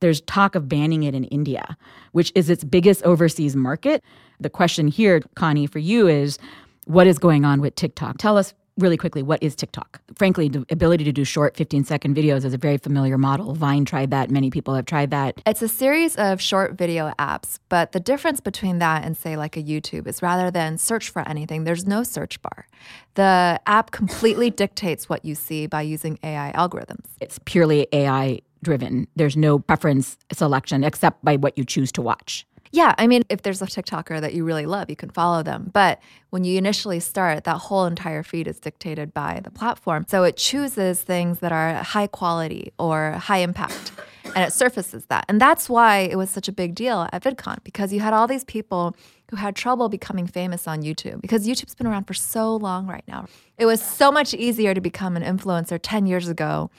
there's 0.00 0.20
talk 0.22 0.54
of 0.54 0.68
banning 0.68 1.04
it 1.04 1.14
in 1.14 1.24
India, 1.24 1.76
which 2.10 2.32
is 2.34 2.50
its 2.50 2.64
biggest 2.64 3.04
overseas 3.04 3.54
market. 3.54 4.02
The 4.40 4.50
question 4.50 4.88
here, 4.88 5.22
Connie, 5.36 5.68
for 5.68 5.78
you 5.78 6.08
is 6.08 6.38
what 6.86 7.06
is 7.06 7.18
going 7.18 7.44
on 7.44 7.60
with 7.60 7.74
TikTok? 7.74 8.18
Tell 8.18 8.36
us 8.36 8.54
really 8.78 8.96
quickly 8.96 9.22
what 9.22 9.42
is 9.42 9.54
TikTok? 9.54 10.00
Frankly, 10.16 10.48
the 10.48 10.64
ability 10.70 11.04
to 11.04 11.12
do 11.12 11.24
short 11.24 11.56
15 11.56 11.84
second 11.84 12.16
videos 12.16 12.44
is 12.44 12.54
a 12.54 12.58
very 12.58 12.78
familiar 12.78 13.18
model. 13.18 13.54
Vine 13.54 13.84
tried 13.84 14.10
that, 14.10 14.30
many 14.30 14.50
people 14.50 14.74
have 14.74 14.86
tried 14.86 15.10
that. 15.10 15.40
It's 15.46 15.62
a 15.62 15.68
series 15.68 16.16
of 16.16 16.40
short 16.40 16.72
video 16.72 17.12
apps, 17.18 17.58
but 17.68 17.92
the 17.92 18.00
difference 18.00 18.40
between 18.40 18.78
that 18.78 19.04
and, 19.04 19.16
say, 19.16 19.36
like 19.36 19.56
a 19.56 19.62
YouTube 19.62 20.06
is 20.06 20.22
rather 20.22 20.50
than 20.50 20.78
search 20.78 21.10
for 21.10 21.26
anything, 21.28 21.64
there's 21.64 21.86
no 21.86 22.02
search 22.02 22.40
bar. 22.42 22.66
The 23.14 23.60
app 23.66 23.90
completely 23.90 24.50
dictates 24.50 25.08
what 25.08 25.24
you 25.24 25.34
see 25.34 25.66
by 25.66 25.82
using 25.82 26.18
AI 26.22 26.52
algorithms. 26.54 27.06
It's 27.20 27.38
purely 27.44 27.86
AI 27.92 28.40
driven. 28.62 29.06
There's 29.16 29.36
no 29.36 29.58
preference 29.58 30.16
selection 30.32 30.84
except 30.84 31.24
by 31.24 31.36
what 31.36 31.58
you 31.58 31.64
choose 31.64 31.92
to 31.92 32.02
watch. 32.02 32.46
Yeah, 32.74 32.94
I 32.96 33.06
mean, 33.06 33.22
if 33.28 33.42
there's 33.42 33.60
a 33.60 33.66
TikToker 33.66 34.20
that 34.22 34.32
you 34.32 34.44
really 34.44 34.64
love, 34.64 34.88
you 34.88 34.96
can 34.96 35.10
follow 35.10 35.42
them. 35.42 35.70
But 35.74 36.00
when 36.30 36.42
you 36.42 36.56
initially 36.56 37.00
start, 37.00 37.44
that 37.44 37.58
whole 37.58 37.84
entire 37.84 38.22
feed 38.22 38.48
is 38.48 38.58
dictated 38.58 39.12
by 39.12 39.40
the 39.44 39.50
platform. 39.50 40.06
So 40.08 40.24
it 40.24 40.38
chooses 40.38 41.02
things 41.02 41.40
that 41.40 41.52
are 41.52 41.74
high 41.74 42.06
quality 42.06 42.72
or 42.78 43.12
high 43.12 43.38
impact. 43.38 43.92
and 44.34 44.38
it 44.38 44.54
surfaces 44.54 45.04
that. 45.06 45.26
And 45.28 45.38
that's 45.38 45.68
why 45.68 45.98
it 45.98 46.16
was 46.16 46.30
such 46.30 46.48
a 46.48 46.52
big 46.52 46.74
deal 46.74 47.06
at 47.12 47.22
VidCon 47.22 47.62
because 47.64 47.92
you 47.92 48.00
had 48.00 48.14
all 48.14 48.26
these 48.26 48.44
people 48.44 48.96
who 49.30 49.36
had 49.36 49.54
trouble 49.54 49.90
becoming 49.90 50.26
famous 50.26 50.66
on 50.66 50.82
YouTube 50.82 51.20
because 51.20 51.46
YouTube's 51.46 51.74
been 51.74 51.86
around 51.86 52.04
for 52.04 52.14
so 52.14 52.56
long 52.56 52.86
right 52.86 53.04
now. 53.06 53.26
It 53.58 53.66
was 53.66 53.82
so 53.82 54.10
much 54.10 54.32
easier 54.32 54.72
to 54.72 54.80
become 54.80 55.16
an 55.16 55.22
influencer 55.22 55.78
10 55.82 56.06
years 56.06 56.28
ago 56.28 56.70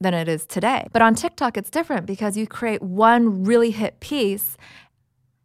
than 0.00 0.14
it 0.14 0.28
is 0.28 0.46
today. 0.46 0.86
But 0.92 1.02
on 1.02 1.14
TikTok, 1.14 1.56
it's 1.56 1.70
different 1.70 2.06
because 2.06 2.36
you 2.36 2.46
create 2.46 2.82
one 2.82 3.44
really 3.44 3.70
hit 3.70 4.00
piece 4.00 4.56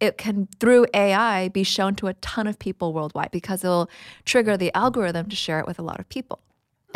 it 0.00 0.18
can 0.18 0.48
through 0.60 0.86
AI 0.94 1.48
be 1.48 1.62
shown 1.62 1.94
to 1.96 2.06
a 2.06 2.14
ton 2.14 2.46
of 2.46 2.58
people 2.58 2.92
worldwide 2.92 3.30
because 3.30 3.64
it'll 3.64 3.90
trigger 4.24 4.56
the 4.56 4.74
algorithm 4.76 5.28
to 5.28 5.36
share 5.36 5.60
it 5.60 5.66
with 5.66 5.78
a 5.78 5.82
lot 5.82 6.00
of 6.00 6.08
people. 6.08 6.40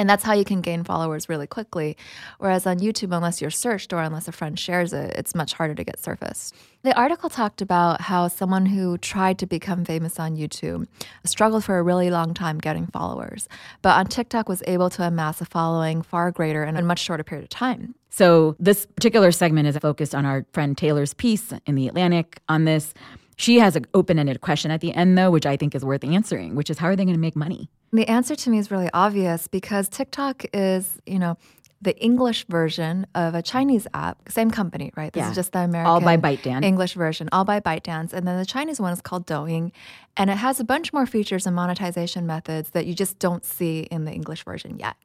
And 0.01 0.09
that's 0.09 0.25
how 0.25 0.33
you 0.33 0.47
can 0.47 0.63
gain 0.63 0.83
followers 0.83 1.29
really 1.29 1.47
quickly. 1.47 1.95
Whereas 2.39 2.67
on 2.67 2.79
YouTube, 2.79 3.15
unless 3.15 3.43
you're 3.43 3.51
searched 3.51 3.93
or 3.93 4.01
unless 4.01 4.29
a 4.29 4.33
friend 4.33 4.59
shares 4.59 4.95
it, 4.95 5.13
it's 5.15 5.35
much 5.35 5.53
harder 5.53 5.75
to 5.75 5.85
get 5.85 6.03
surfaced. 6.03 6.55
The 6.85 6.99
article 6.99 7.29
talked 7.29 7.61
about 7.61 8.01
how 8.01 8.29
someone 8.29 8.65
who 8.65 8.97
tried 8.97 9.39
to 9.41 9.47
become 9.47 9.85
famous 9.85 10.19
on 10.19 10.39
YouTube 10.39 10.87
struggled 11.27 11.65
for 11.65 11.79
a 11.79 11.83
really 11.83 12.09
long 12.09 12.33
time 12.33 12.57
getting 12.57 12.87
followers, 12.87 13.47
but 13.83 13.91
on 13.91 14.07
TikTok 14.07 14.49
was 14.49 14.63
able 14.67 14.89
to 14.89 15.07
amass 15.07 15.43
a 15.43 15.45
following 15.45 16.01
far 16.01 16.31
greater 16.31 16.65
in 16.65 16.79
a 16.79 16.83
much 16.83 17.01
shorter 17.01 17.23
period 17.23 17.45
of 17.45 17.51
time. 17.51 17.95
So, 18.09 18.57
this 18.59 18.87
particular 18.87 19.31
segment 19.33 19.69
is 19.69 19.77
focused 19.77 20.15
on 20.15 20.25
our 20.25 20.47
friend 20.55 20.79
Taylor's 20.79 21.13
piece 21.13 21.53
in 21.67 21.75
The 21.75 21.89
Atlantic 21.89 22.41
on 22.49 22.65
this. 22.65 22.95
She 23.41 23.59
has 23.59 23.75
an 23.75 23.87
open 23.95 24.19
ended 24.19 24.43
question 24.43 24.71
at 24.71 24.83
the 24.83 24.93
end, 24.95 25.17
though, 25.17 25.31
which 25.31 25.47
I 25.47 25.57
think 25.57 25.75
is 25.75 25.83
worth 25.83 26.05
answering, 26.05 26.55
which 26.57 26.69
is 26.69 26.77
how 26.77 26.89
are 26.89 26.95
they 26.95 27.05
going 27.07 27.15
to 27.17 27.21
make 27.21 27.35
money? 27.35 27.71
The 27.91 28.07
answer 28.07 28.37
to 28.37 28.51
me 28.51 28.59
is 28.59 28.71
really 28.71 28.91
obvious 28.93 29.49
because 29.49 29.89
TikTok 29.89 30.45
is, 30.53 31.01
you 31.07 31.19
know, 31.19 31.39
the 31.81 31.97
English 31.99 32.45
version 32.51 33.07
of 33.15 33.35
a 33.35 33.41
Chinese 33.41 33.87
app, 33.95 34.19
same 34.29 34.51
company, 34.51 34.93
right? 34.95 35.11
This 35.11 35.23
Yeah. 35.23 35.31
is 35.31 35.35
just 35.35 35.53
the 35.53 35.61
American 35.61 35.91
All 35.91 36.01
by 36.03 36.19
ByteDance. 36.19 36.65
English 36.65 36.93
version, 36.93 37.31
all 37.33 37.47
by 37.47 37.61
ByteDance. 37.61 38.13
And 38.13 38.29
then 38.29 38.37
the 38.37 38.45
Chinese 38.45 38.79
one 38.79 38.93
is 38.93 39.01
called 39.01 39.27
Douyin. 39.27 39.73
And 40.19 40.29
it 40.29 40.37
has 40.37 40.61
a 40.61 40.65
bunch 40.65 40.93
more 40.93 41.07
features 41.07 41.47
and 41.47 41.57
monetization 41.57 42.27
methods 42.27 42.73
that 42.73 42.85
you 42.85 42.93
just 42.95 43.19
don't 43.19 43.47
see 43.47 43.89
in 43.91 44.05
the 44.05 44.13
English 44.13 44.45
version 44.45 44.79
yet. 44.79 44.97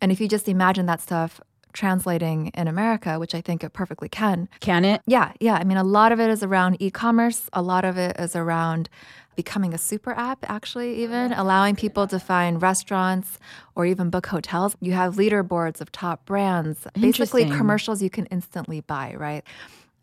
And 0.00 0.10
if 0.10 0.20
you 0.20 0.26
just 0.26 0.48
imagine 0.48 0.86
that 0.86 1.00
stuff 1.00 1.40
translating 1.74 2.48
in 2.54 2.66
America, 2.68 3.18
which 3.18 3.34
I 3.34 3.40
think 3.42 3.62
it 3.62 3.72
perfectly 3.74 4.08
can, 4.08 4.48
Can 4.60 4.84
it? 4.84 5.02
yeah, 5.06 5.32
yeah. 5.40 5.54
I 5.54 5.64
mean, 5.64 5.76
a 5.76 5.84
lot 5.84 6.12
of 6.12 6.20
it 6.20 6.30
is 6.30 6.42
around 6.42 6.76
e 6.80 6.90
commerce, 6.90 7.50
a 7.52 7.60
lot 7.60 7.84
of 7.84 7.98
it 7.98 8.16
is 8.18 8.34
around 8.34 8.88
becoming 9.36 9.74
a 9.74 9.78
super 9.78 10.12
app, 10.12 10.38
actually, 10.48 11.02
even 11.02 11.32
allowing 11.32 11.74
people 11.74 12.06
to 12.06 12.20
find 12.20 12.62
restaurants 12.62 13.38
or 13.74 13.84
even 13.84 14.08
book 14.08 14.26
hotels. 14.26 14.76
You 14.80 14.92
have 14.92 15.16
leaderboards 15.16 15.80
of 15.80 15.90
top 15.90 16.24
brands, 16.24 16.86
basically 16.98 17.44
commercials 17.46 18.00
you 18.00 18.10
can 18.10 18.26
instantly 18.26 18.80
buy, 18.80 19.14
right? 19.18 19.42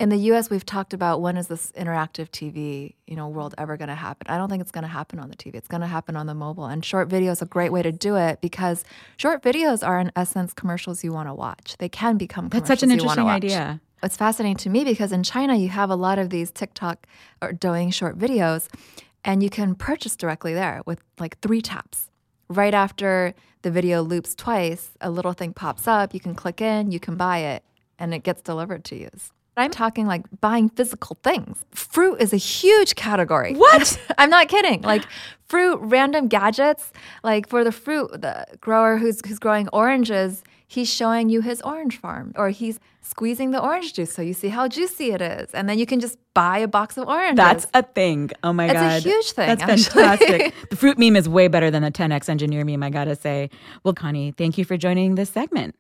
In 0.02 0.10
the 0.10 0.18
US, 0.32 0.50
we've 0.50 0.66
talked 0.66 0.96
about 0.96 1.22
when 1.22 1.38
is 1.38 1.46
this 1.46 1.72
interactive 1.74 2.30
TV, 2.30 2.96
you 3.06 3.16
know, 3.16 3.28
world 3.28 3.54
ever 3.60 3.78
going 3.78 3.88
to 3.88 3.94
happen? 3.94 4.26
I 4.34 4.38
don't 4.38 4.50
think 4.50 4.60
it's 4.60 4.72
going 4.72 4.82
to 4.82 4.88
happen 4.88 5.20
on 5.20 5.30
the 5.30 5.36
TV. 5.36 5.54
It's 5.54 5.68
going 5.68 5.82
to 5.82 5.88
happen 5.88 6.16
on 6.16 6.26
the 6.26 6.34
mobile. 6.34 6.66
And 6.66 6.84
short 6.84 7.08
video 7.08 7.32
is 7.32 7.44
a 7.44 7.46
great 7.46 7.72
way 7.72 7.84
to 7.84 7.92
do 7.92 8.16
it 8.16 8.42
because 8.42 8.84
short 9.18 9.44
videos 9.44 9.88
are 9.88 10.00
in 10.00 10.12
essence 10.16 10.54
commercials 10.54 11.04
you 11.04 11.14
want 11.14 11.30
to 11.30 11.36
watch. 11.36 11.76
They 11.78 11.88
can 11.88 12.18
become 12.18 12.50
That's 12.50 12.68
such 12.68 12.82
an 12.82 12.90
commercials 12.90 13.16
you 13.16 13.24
wanna 13.24 13.36
interesting 13.36 13.60
idea. 13.60 13.82
It's 14.02 14.18
fascinating 14.18 14.58
to 14.58 14.72
me 14.72 14.84
because 14.84 15.12
in 15.12 15.22
China 15.22 15.56
you 15.56 15.70
have 15.70 15.92
a 15.92 15.96
lot 15.96 16.18
of 16.18 16.32
these 16.32 16.50
TikTok 16.50 17.06
or 17.40 17.54
doing 17.54 17.92
short 17.92 18.18
videos, 18.18 18.70
and 19.24 19.44
you 19.44 19.52
can 19.52 19.76
purchase 19.76 20.16
directly 20.16 20.56
there 20.56 20.82
with 20.88 21.00
like 21.20 21.40
three 21.42 21.62
taps. 21.62 22.10
Right 22.50 22.74
after 22.74 23.36
the 23.62 23.70
video 23.70 24.02
loops 24.02 24.34
twice, 24.34 24.98
a 25.00 25.12
little 25.12 25.34
thing 25.34 25.54
pops 25.54 25.88
up. 25.88 26.16
You 26.16 26.20
can 26.20 26.34
click 26.34 26.60
in, 26.60 26.92
you 26.92 27.00
can 27.00 27.18
buy 27.18 27.38
it, 27.38 27.64
and 28.00 28.16
it 28.16 28.24
gets 28.24 28.42
delivered 28.42 28.84
to 28.86 28.96
you. 28.96 29.10
I'm 29.58 29.72
talking 29.72 30.08
like 30.08 30.24
buying 30.40 30.70
physical 30.70 31.18
things. 31.24 31.64
Fruit 31.72 32.16
is 32.16 32.34
a 32.34 32.38
huge 32.38 32.96
category. 32.96 33.54
What? 33.62 34.00
I'm 34.18 34.30
not 34.30 34.48
kidding. 34.48 34.82
Like 34.82 35.04
fruit, 35.48 35.78
random 35.82 36.28
gadgets. 36.28 36.92
Like 37.24 37.48
for 37.48 37.64
the 37.64 37.72
fruit, 37.72 38.10
the 38.22 38.46
grower 38.60 38.98
who's 38.98 39.20
who's 39.26 39.40
growing 39.40 39.68
oranges, 39.74 40.44
he's 40.68 40.90
showing 40.92 41.30
you 41.30 41.42
his 41.42 41.62
orange 41.62 41.98
farm, 42.00 42.32
or 42.36 42.50
he's 42.50 42.80
squeezing 43.02 43.52
the 43.52 43.60
orange 43.62 43.94
juice 43.94 44.14
so 44.14 44.22
you 44.22 44.34
see 44.34 44.48
how 44.48 44.68
juicy 44.68 45.12
it 45.12 45.22
is, 45.22 45.52
and 45.54 45.68
then 45.68 45.78
you 45.78 45.86
can 45.86 46.00
just 46.00 46.18
buy 46.34 46.60
a 46.60 46.68
box 46.68 46.98
of 46.98 47.08
oranges. 47.08 47.36
That's 47.36 47.68
a 47.74 47.84
thing. 47.84 48.32
Oh 48.44 48.54
my 48.54 48.68
god, 48.68 48.98
It's 48.98 49.06
a 49.06 49.10
huge 49.10 49.32
thing, 49.34 49.48
That's 49.48 49.64
actually. 49.64 50.04
fantastic. 50.04 50.54
the 50.70 50.76
fruit 50.78 50.98
meme 50.98 51.16
is 51.18 51.28
way 51.28 51.48
better 51.50 51.70
than 51.70 51.84
the 51.84 51.92
10x 51.92 52.30
engineer 52.30 52.64
meme, 52.64 52.82
I 52.84 52.90
gotta 52.90 53.16
say. 53.16 53.50
Well, 53.84 53.94
Connie, 53.94 54.32
thank 54.38 54.58
you 54.58 54.64
for 54.66 54.78
joining 54.78 55.16
this 55.16 55.30
segment. 55.30 55.76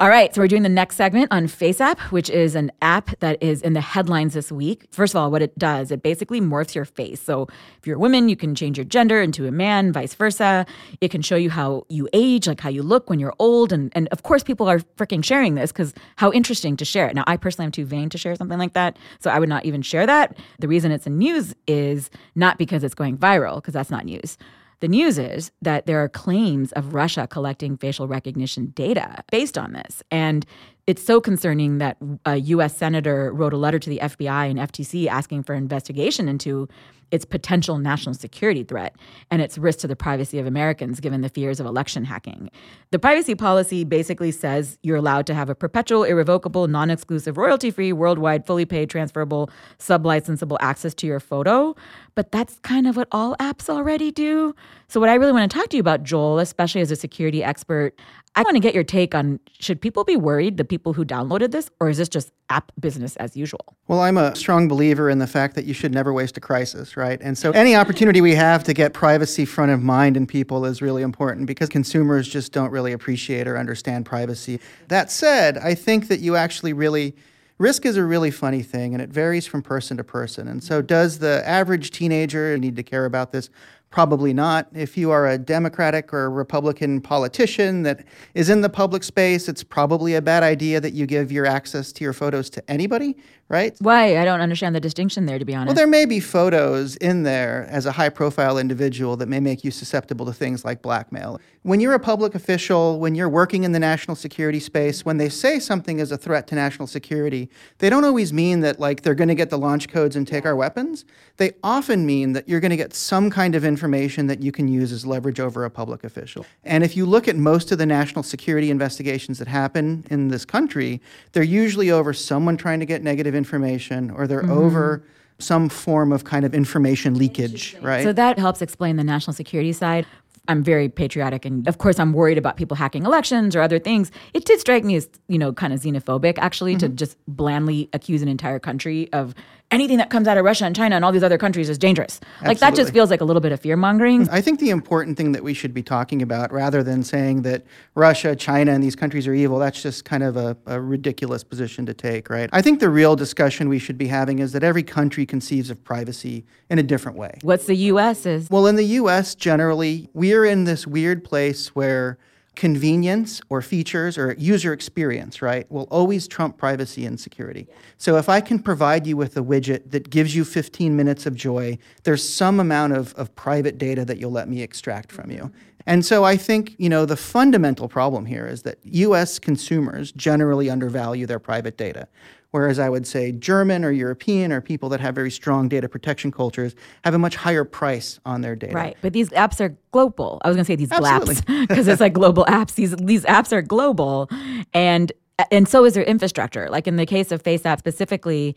All 0.00 0.08
right, 0.08 0.34
so 0.34 0.40
we're 0.40 0.48
doing 0.48 0.64
the 0.64 0.68
next 0.68 0.96
segment 0.96 1.28
on 1.30 1.46
FaceApp, 1.46 2.00
which 2.10 2.28
is 2.28 2.56
an 2.56 2.72
app 2.82 3.16
that 3.20 3.40
is 3.40 3.62
in 3.62 3.74
the 3.74 3.80
headlines 3.80 4.34
this 4.34 4.50
week. 4.50 4.88
First 4.90 5.14
of 5.14 5.20
all, 5.20 5.30
what 5.30 5.40
it 5.40 5.56
does, 5.56 5.92
it 5.92 6.02
basically 6.02 6.40
morphs 6.40 6.74
your 6.74 6.84
face. 6.84 7.22
So 7.22 7.46
if 7.78 7.86
you're 7.86 7.94
a 7.94 8.00
woman, 8.00 8.28
you 8.28 8.34
can 8.34 8.56
change 8.56 8.76
your 8.76 8.86
gender 8.86 9.20
into 9.20 9.46
a 9.46 9.52
man, 9.52 9.92
vice 9.92 10.12
versa. 10.14 10.66
It 11.00 11.12
can 11.12 11.22
show 11.22 11.36
you 11.36 11.48
how 11.48 11.86
you 11.88 12.08
age, 12.12 12.48
like 12.48 12.60
how 12.60 12.70
you 12.70 12.82
look 12.82 13.08
when 13.08 13.20
you're 13.20 13.34
old. 13.38 13.72
And, 13.72 13.92
and 13.94 14.08
of 14.08 14.24
course, 14.24 14.42
people 14.42 14.68
are 14.68 14.80
freaking 14.96 15.24
sharing 15.24 15.54
this 15.54 15.70
because 15.70 15.94
how 16.16 16.32
interesting 16.32 16.76
to 16.78 16.84
share 16.84 17.06
it. 17.06 17.14
Now, 17.14 17.22
I 17.28 17.36
personally 17.36 17.66
am 17.66 17.72
too 17.72 17.84
vain 17.84 18.08
to 18.08 18.18
share 18.18 18.34
something 18.34 18.58
like 18.58 18.72
that, 18.72 18.96
so 19.20 19.30
I 19.30 19.38
would 19.38 19.48
not 19.48 19.64
even 19.64 19.80
share 19.80 20.08
that. 20.08 20.36
The 20.58 20.66
reason 20.66 20.90
it's 20.90 21.06
in 21.06 21.18
news 21.18 21.54
is 21.68 22.10
not 22.34 22.58
because 22.58 22.82
it's 22.82 22.96
going 22.96 23.16
viral, 23.16 23.56
because 23.56 23.74
that's 23.74 23.90
not 23.90 24.06
news. 24.06 24.38
The 24.84 24.88
news 24.88 25.16
is 25.16 25.50
that 25.62 25.86
there 25.86 26.04
are 26.04 26.10
claims 26.10 26.70
of 26.72 26.92
Russia 26.92 27.26
collecting 27.26 27.78
facial 27.78 28.06
recognition 28.06 28.66
data 28.76 29.24
based 29.30 29.56
on 29.56 29.72
this. 29.72 30.02
And 30.10 30.44
it's 30.86 31.02
so 31.02 31.20
concerning 31.20 31.78
that 31.78 31.96
uh, 32.02 32.32
a 32.32 32.36
US 32.36 32.76
senator 32.76 33.32
wrote 33.32 33.52
a 33.52 33.56
letter 33.56 33.78
to 33.78 33.90
the 33.90 33.98
FBI 34.02 34.50
and 34.50 34.58
FTC 34.58 35.06
asking 35.06 35.42
for 35.44 35.54
investigation 35.54 36.28
into 36.28 36.68
its 37.10 37.24
potential 37.24 37.78
national 37.78 38.14
security 38.14 38.64
threat 38.64 38.96
and 39.30 39.40
its 39.40 39.56
risk 39.56 39.78
to 39.80 39.86
the 39.86 39.94
privacy 39.94 40.38
of 40.38 40.46
Americans 40.46 40.98
given 40.98 41.20
the 41.20 41.28
fears 41.28 41.60
of 41.60 41.66
election 41.66 42.04
hacking. 42.04 42.50
The 42.90 42.98
privacy 42.98 43.34
policy 43.36 43.84
basically 43.84 44.32
says 44.32 44.78
you're 44.82 44.96
allowed 44.96 45.26
to 45.26 45.34
have 45.34 45.48
a 45.48 45.54
perpetual, 45.54 46.02
irrevocable, 46.02 46.66
non 46.66 46.90
exclusive, 46.90 47.36
royalty 47.36 47.70
free, 47.70 47.92
worldwide, 47.92 48.46
fully 48.46 48.64
paid, 48.64 48.90
transferable, 48.90 49.48
sublicensable 49.78 50.56
access 50.60 50.92
to 50.94 51.06
your 51.06 51.20
photo. 51.20 51.76
But 52.16 52.32
that's 52.32 52.58
kind 52.60 52.86
of 52.86 52.96
what 52.96 53.08
all 53.12 53.36
apps 53.36 53.68
already 53.68 54.10
do. 54.10 54.54
So, 54.88 54.98
what 54.98 55.08
I 55.08 55.14
really 55.14 55.32
want 55.32 55.50
to 55.50 55.56
talk 55.56 55.68
to 55.68 55.76
you 55.76 55.80
about, 55.80 56.02
Joel, 56.02 56.38
especially 56.40 56.80
as 56.80 56.90
a 56.90 56.96
security 56.96 57.44
expert, 57.44 57.94
I 58.36 58.42
want 58.42 58.56
to 58.56 58.60
get 58.60 58.74
your 58.74 58.82
take 58.82 59.14
on 59.14 59.38
should 59.60 59.80
people 59.80 60.02
be 60.02 60.16
worried, 60.16 60.56
the 60.56 60.64
people 60.64 60.92
who 60.92 61.04
downloaded 61.04 61.52
this, 61.52 61.70
or 61.78 61.88
is 61.88 61.98
this 61.98 62.08
just 62.08 62.32
app 62.50 62.72
business 62.80 63.14
as 63.16 63.36
usual? 63.36 63.76
Well, 63.86 64.00
I'm 64.00 64.16
a 64.16 64.34
strong 64.34 64.66
believer 64.66 65.08
in 65.08 65.20
the 65.20 65.26
fact 65.26 65.54
that 65.54 65.66
you 65.66 65.72
should 65.72 65.92
never 65.92 66.12
waste 66.12 66.36
a 66.36 66.40
crisis, 66.40 66.96
right? 66.96 67.20
And 67.22 67.38
so 67.38 67.52
any 67.52 67.76
opportunity 67.76 68.20
we 68.20 68.34
have 68.34 68.64
to 68.64 68.74
get 68.74 68.92
privacy 68.92 69.44
front 69.44 69.70
of 69.70 69.82
mind 69.82 70.16
in 70.16 70.26
people 70.26 70.64
is 70.64 70.82
really 70.82 71.02
important 71.02 71.46
because 71.46 71.68
consumers 71.68 72.28
just 72.28 72.52
don't 72.52 72.70
really 72.70 72.92
appreciate 72.92 73.46
or 73.46 73.56
understand 73.56 74.04
privacy. 74.04 74.60
That 74.88 75.12
said, 75.12 75.56
I 75.58 75.74
think 75.74 76.08
that 76.08 76.18
you 76.18 76.34
actually 76.34 76.72
really 76.72 77.14
risk 77.58 77.86
is 77.86 77.96
a 77.96 78.04
really 78.04 78.32
funny 78.32 78.62
thing 78.62 78.94
and 78.94 79.02
it 79.02 79.10
varies 79.10 79.46
from 79.46 79.62
person 79.62 79.96
to 79.96 80.04
person. 80.04 80.48
And 80.48 80.62
so 80.62 80.82
does 80.82 81.20
the 81.20 81.46
average 81.46 81.92
teenager 81.92 82.58
need 82.58 82.74
to 82.76 82.82
care 82.82 83.04
about 83.04 83.30
this? 83.30 83.48
Probably 83.94 84.34
not. 84.34 84.66
If 84.74 84.96
you 84.96 85.12
are 85.12 85.28
a 85.28 85.38
Democratic 85.38 86.12
or 86.12 86.28
Republican 86.28 87.00
politician 87.00 87.84
that 87.84 88.04
is 88.34 88.50
in 88.50 88.60
the 88.60 88.68
public 88.68 89.04
space, 89.04 89.48
it's 89.48 89.62
probably 89.62 90.16
a 90.16 90.20
bad 90.20 90.42
idea 90.42 90.80
that 90.80 90.94
you 90.94 91.06
give 91.06 91.30
your 91.30 91.46
access 91.46 91.92
to 91.92 92.02
your 92.02 92.12
photos 92.12 92.50
to 92.50 92.68
anybody, 92.68 93.16
right? 93.48 93.76
Why? 93.80 94.18
I 94.18 94.24
don't 94.24 94.40
understand 94.40 94.74
the 94.74 94.80
distinction 94.80 95.26
there, 95.26 95.38
to 95.38 95.44
be 95.44 95.54
honest. 95.54 95.68
Well, 95.68 95.74
there 95.74 95.86
may 95.86 96.06
be 96.06 96.20
photos 96.20 96.96
in 96.96 97.22
there 97.22 97.66
as 97.70 97.86
a 97.86 97.92
high 97.92 98.08
profile 98.08 98.58
individual 98.58 99.16
that 99.18 99.28
may 99.28 99.40
make 99.40 99.64
you 99.64 99.70
susceptible 99.70 100.26
to 100.26 100.32
things 100.32 100.64
like 100.64 100.82
blackmail. 100.82 101.40
When 101.62 101.80
you're 101.80 101.94
a 101.94 102.00
public 102.00 102.34
official, 102.34 102.98
when 102.98 103.14
you're 103.14 103.28
working 103.28 103.64
in 103.64 103.72
the 103.72 103.78
national 103.78 104.16
security 104.16 104.60
space, 104.60 105.04
when 105.04 105.16
they 105.16 105.28
say 105.28 105.58
something 105.58 105.98
is 105.98 106.12
a 106.12 106.18
threat 106.18 106.46
to 106.48 106.54
national 106.54 106.86
security, 106.86 107.48
they 107.78 107.88
don't 107.88 108.04
always 108.04 108.32
mean 108.32 108.60
that 108.60 108.78
like 108.78 109.02
they're 109.02 109.14
going 109.14 109.28
to 109.28 109.34
get 109.34 109.50
the 109.50 109.58
launch 109.58 109.88
codes 109.88 110.14
and 110.14 110.28
take 110.28 110.44
our 110.44 110.56
weapons. 110.56 111.04
They 111.36 111.52
often 111.62 112.04
mean 112.04 112.32
that 112.34 112.48
you're 112.48 112.60
going 112.60 112.70
to 112.70 112.76
get 112.76 112.94
some 112.94 113.30
kind 113.30 113.54
of 113.54 113.64
information 113.64 114.26
that 114.26 114.42
you 114.42 114.52
can 114.52 114.68
use 114.68 114.92
as 114.92 115.06
leverage 115.06 115.40
over 115.40 115.64
a 115.64 115.70
public 115.70 116.04
official. 116.04 116.44
And 116.64 116.84
if 116.84 116.96
you 116.96 117.06
look 117.06 117.28
at 117.28 117.36
most 117.36 117.72
of 117.72 117.78
the 117.78 117.86
national 117.86 118.22
security 118.22 118.70
investigations 118.70 119.38
that 119.38 119.48
happen 119.48 120.04
in 120.10 120.28
this 120.28 120.44
country, 120.44 121.00
they're 121.32 121.42
usually 121.42 121.90
over 121.90 122.12
someone 122.12 122.56
trying 122.56 122.80
to 122.80 122.86
get 122.86 123.02
negative 123.02 123.33
information 123.34 124.10
or 124.10 124.26
they're 124.26 124.42
mm-hmm. 124.42 124.52
over 124.52 125.04
some 125.38 125.68
form 125.68 126.12
of 126.12 126.24
kind 126.24 126.44
of 126.44 126.54
information 126.54 127.14
leakage, 127.14 127.76
right? 127.80 128.04
So 128.04 128.12
that 128.12 128.38
helps 128.38 128.62
explain 128.62 128.96
the 128.96 129.04
national 129.04 129.34
security 129.34 129.72
side. 129.72 130.06
I'm 130.46 130.62
very 130.62 130.90
patriotic, 130.90 131.46
and 131.46 131.66
of 131.66 131.78
course, 131.78 131.98
I'm 131.98 132.12
worried 132.12 132.36
about 132.36 132.58
people 132.58 132.76
hacking 132.76 133.06
elections 133.06 133.56
or 133.56 133.62
other 133.62 133.78
things. 133.78 134.10
It 134.34 134.44
did 134.44 134.60
strike 134.60 134.84
me 134.84 134.94
as, 134.94 135.08
you 135.26 135.38
know, 135.38 135.54
kind 135.54 135.72
of 135.72 135.80
xenophobic, 135.80 136.34
actually, 136.36 136.76
to 136.76 136.86
mm-hmm. 136.86 136.96
just 136.96 137.16
blandly 137.26 137.88
accuse 137.94 138.20
an 138.20 138.28
entire 138.28 138.58
country 138.58 139.10
of 139.14 139.34
anything 139.74 139.98
that 139.98 140.08
comes 140.08 140.26
out 140.28 140.38
of 140.38 140.44
Russia 140.44 140.64
and 140.64 140.74
China 140.74 140.96
and 140.96 141.04
all 141.04 141.12
these 141.12 141.22
other 141.22 141.36
countries 141.36 141.68
is 141.68 141.76
dangerous. 141.76 142.20
Like 142.42 142.60
that 142.60 142.74
just 142.74 142.92
feels 142.92 143.10
like 143.10 143.20
a 143.20 143.24
little 143.24 143.40
bit 143.40 143.52
of 143.52 143.60
fear 143.60 143.76
mongering. 143.76 144.28
I 144.30 144.40
think 144.40 144.60
the 144.60 144.70
important 144.70 145.16
thing 145.16 145.32
that 145.32 145.42
we 145.42 145.52
should 145.52 145.74
be 145.74 145.82
talking 145.82 146.22
about, 146.22 146.52
rather 146.52 146.82
than 146.82 147.02
saying 147.02 147.42
that 147.42 147.64
Russia, 147.94 148.36
China, 148.36 148.72
and 148.72 148.82
these 148.82 148.96
countries 148.96 149.26
are 149.26 149.34
evil, 149.34 149.58
that's 149.58 149.82
just 149.82 150.04
kind 150.04 150.22
of 150.22 150.36
a, 150.36 150.56
a 150.66 150.80
ridiculous 150.80 151.44
position 151.44 151.84
to 151.86 151.94
take, 151.94 152.30
right? 152.30 152.48
I 152.52 152.62
think 152.62 152.80
the 152.80 152.90
real 152.90 153.16
discussion 153.16 153.68
we 153.68 153.78
should 153.78 153.98
be 153.98 154.06
having 154.06 154.38
is 154.38 154.52
that 154.52 154.62
every 154.62 154.82
country 154.82 155.26
conceives 155.26 155.70
of 155.70 155.82
privacy 155.84 156.44
in 156.70 156.78
a 156.78 156.82
different 156.82 157.18
way. 157.18 157.38
What's 157.42 157.66
the 157.66 157.76
US 157.76 158.24
is 158.26 158.48
Well, 158.50 158.66
in 158.66 158.76
the 158.76 158.84
US, 159.00 159.34
generally, 159.34 160.08
we're 160.14 160.44
in 160.44 160.64
this 160.64 160.86
weird 160.86 161.24
place 161.24 161.74
where 161.74 162.18
convenience 162.56 163.40
or 163.48 163.62
features 163.62 164.16
or 164.16 164.34
user 164.38 164.72
experience, 164.72 165.42
right, 165.42 165.70
will 165.70 165.88
always 165.90 166.28
trump 166.28 166.56
privacy 166.56 167.04
and 167.04 167.18
security. 167.18 167.66
So 167.98 168.16
if 168.16 168.28
I 168.28 168.40
can 168.40 168.58
provide 168.58 169.06
you 169.06 169.16
with 169.16 169.36
a 169.36 169.42
widget 169.42 169.90
that 169.90 170.10
gives 170.10 170.34
you 170.34 170.44
15 170.44 170.96
minutes 170.96 171.26
of 171.26 171.34
joy, 171.34 171.78
there's 172.04 172.26
some 172.26 172.60
amount 172.60 172.92
of, 172.92 173.14
of 173.14 173.34
private 173.34 173.78
data 173.78 174.04
that 174.04 174.18
you'll 174.18 174.30
let 174.30 174.48
me 174.48 174.62
extract 174.62 175.10
from 175.12 175.30
you. 175.30 175.38
Mm-hmm. 175.44 175.73
And 175.86 176.04
so 176.04 176.24
I 176.24 176.36
think, 176.36 176.74
you 176.78 176.88
know, 176.88 177.04
the 177.04 177.16
fundamental 177.16 177.88
problem 177.88 178.26
here 178.26 178.46
is 178.46 178.62
that 178.62 178.78
US 178.84 179.38
consumers 179.38 180.12
generally 180.12 180.70
undervalue 180.70 181.26
their 181.26 181.38
private 181.38 181.76
data. 181.76 182.08
Whereas 182.52 182.78
I 182.78 182.88
would 182.88 183.04
say 183.04 183.32
German 183.32 183.84
or 183.84 183.90
European 183.90 184.52
or 184.52 184.60
people 184.60 184.88
that 184.90 185.00
have 185.00 185.12
very 185.12 185.30
strong 185.30 185.68
data 185.68 185.88
protection 185.88 186.30
cultures 186.30 186.76
have 187.02 187.12
a 187.12 187.18
much 187.18 187.34
higher 187.34 187.64
price 187.64 188.20
on 188.24 188.42
their 188.42 188.54
data. 188.54 188.74
Right, 188.74 188.96
but 189.02 189.12
these 189.12 189.30
apps 189.30 189.60
are 189.60 189.76
global. 189.90 190.40
I 190.44 190.48
was 190.48 190.56
going 190.56 190.64
to 190.64 190.72
say 190.72 190.76
these 190.76 190.92
Absolutely. 190.92 191.34
glaps 191.34 191.68
because 191.68 191.88
it's 191.88 192.00
like 192.00 192.12
global 192.12 192.44
apps. 192.44 192.76
These 192.76 192.94
these 192.94 193.24
apps 193.24 193.52
are 193.52 193.60
global, 193.60 194.30
and 194.72 195.10
and 195.50 195.66
so 195.66 195.84
is 195.84 195.94
their 195.94 196.04
infrastructure. 196.04 196.70
Like 196.70 196.86
in 196.86 196.94
the 196.94 197.06
case 197.06 197.32
of 197.32 197.42
FaceApp 197.42 197.80
specifically, 197.80 198.54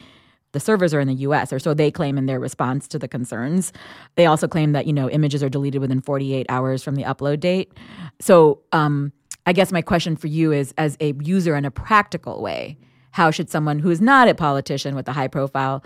the 0.52 0.60
servers 0.60 0.94
are 0.94 1.00
in 1.00 1.08
the 1.08 1.16
U.S. 1.16 1.52
or 1.52 1.60
so 1.60 1.74
they 1.74 1.92
claim 1.92 2.18
in 2.18 2.26
their 2.26 2.40
response 2.40 2.88
to 2.90 3.00
the 3.00 3.08
concerns. 3.08 3.74
They 4.16 4.26
also 4.26 4.48
claim 4.48 4.72
that 4.72 4.86
you 4.88 4.94
know 4.94 5.10
images 5.10 5.44
are 5.44 5.50
deleted 5.50 5.82
within 5.82 6.02
48 6.02 6.46
hours 6.50 6.84
from 6.84 6.96
the 6.96 7.04
upload 7.04 7.40
date. 7.40 7.74
So 8.20 8.62
um, 8.72 9.12
I 9.46 9.54
guess 9.54 9.72
my 9.72 9.82
question 9.82 10.16
for 10.16 10.28
you 10.28 10.52
is, 10.52 10.74
as 10.78 10.98
a 11.00 11.14
user 11.22 11.56
in 11.56 11.66
a 11.66 11.72
practical 11.72 12.42
way, 12.42 12.78
how 13.12 13.32
should 13.32 13.50
someone 13.50 13.80
who 13.80 13.90
is 13.90 14.02
not 14.02 14.28
a 14.28 14.36
politician 14.36 14.96
with 14.96 15.08
a 15.08 15.14
high 15.14 15.28
profile 15.28 15.84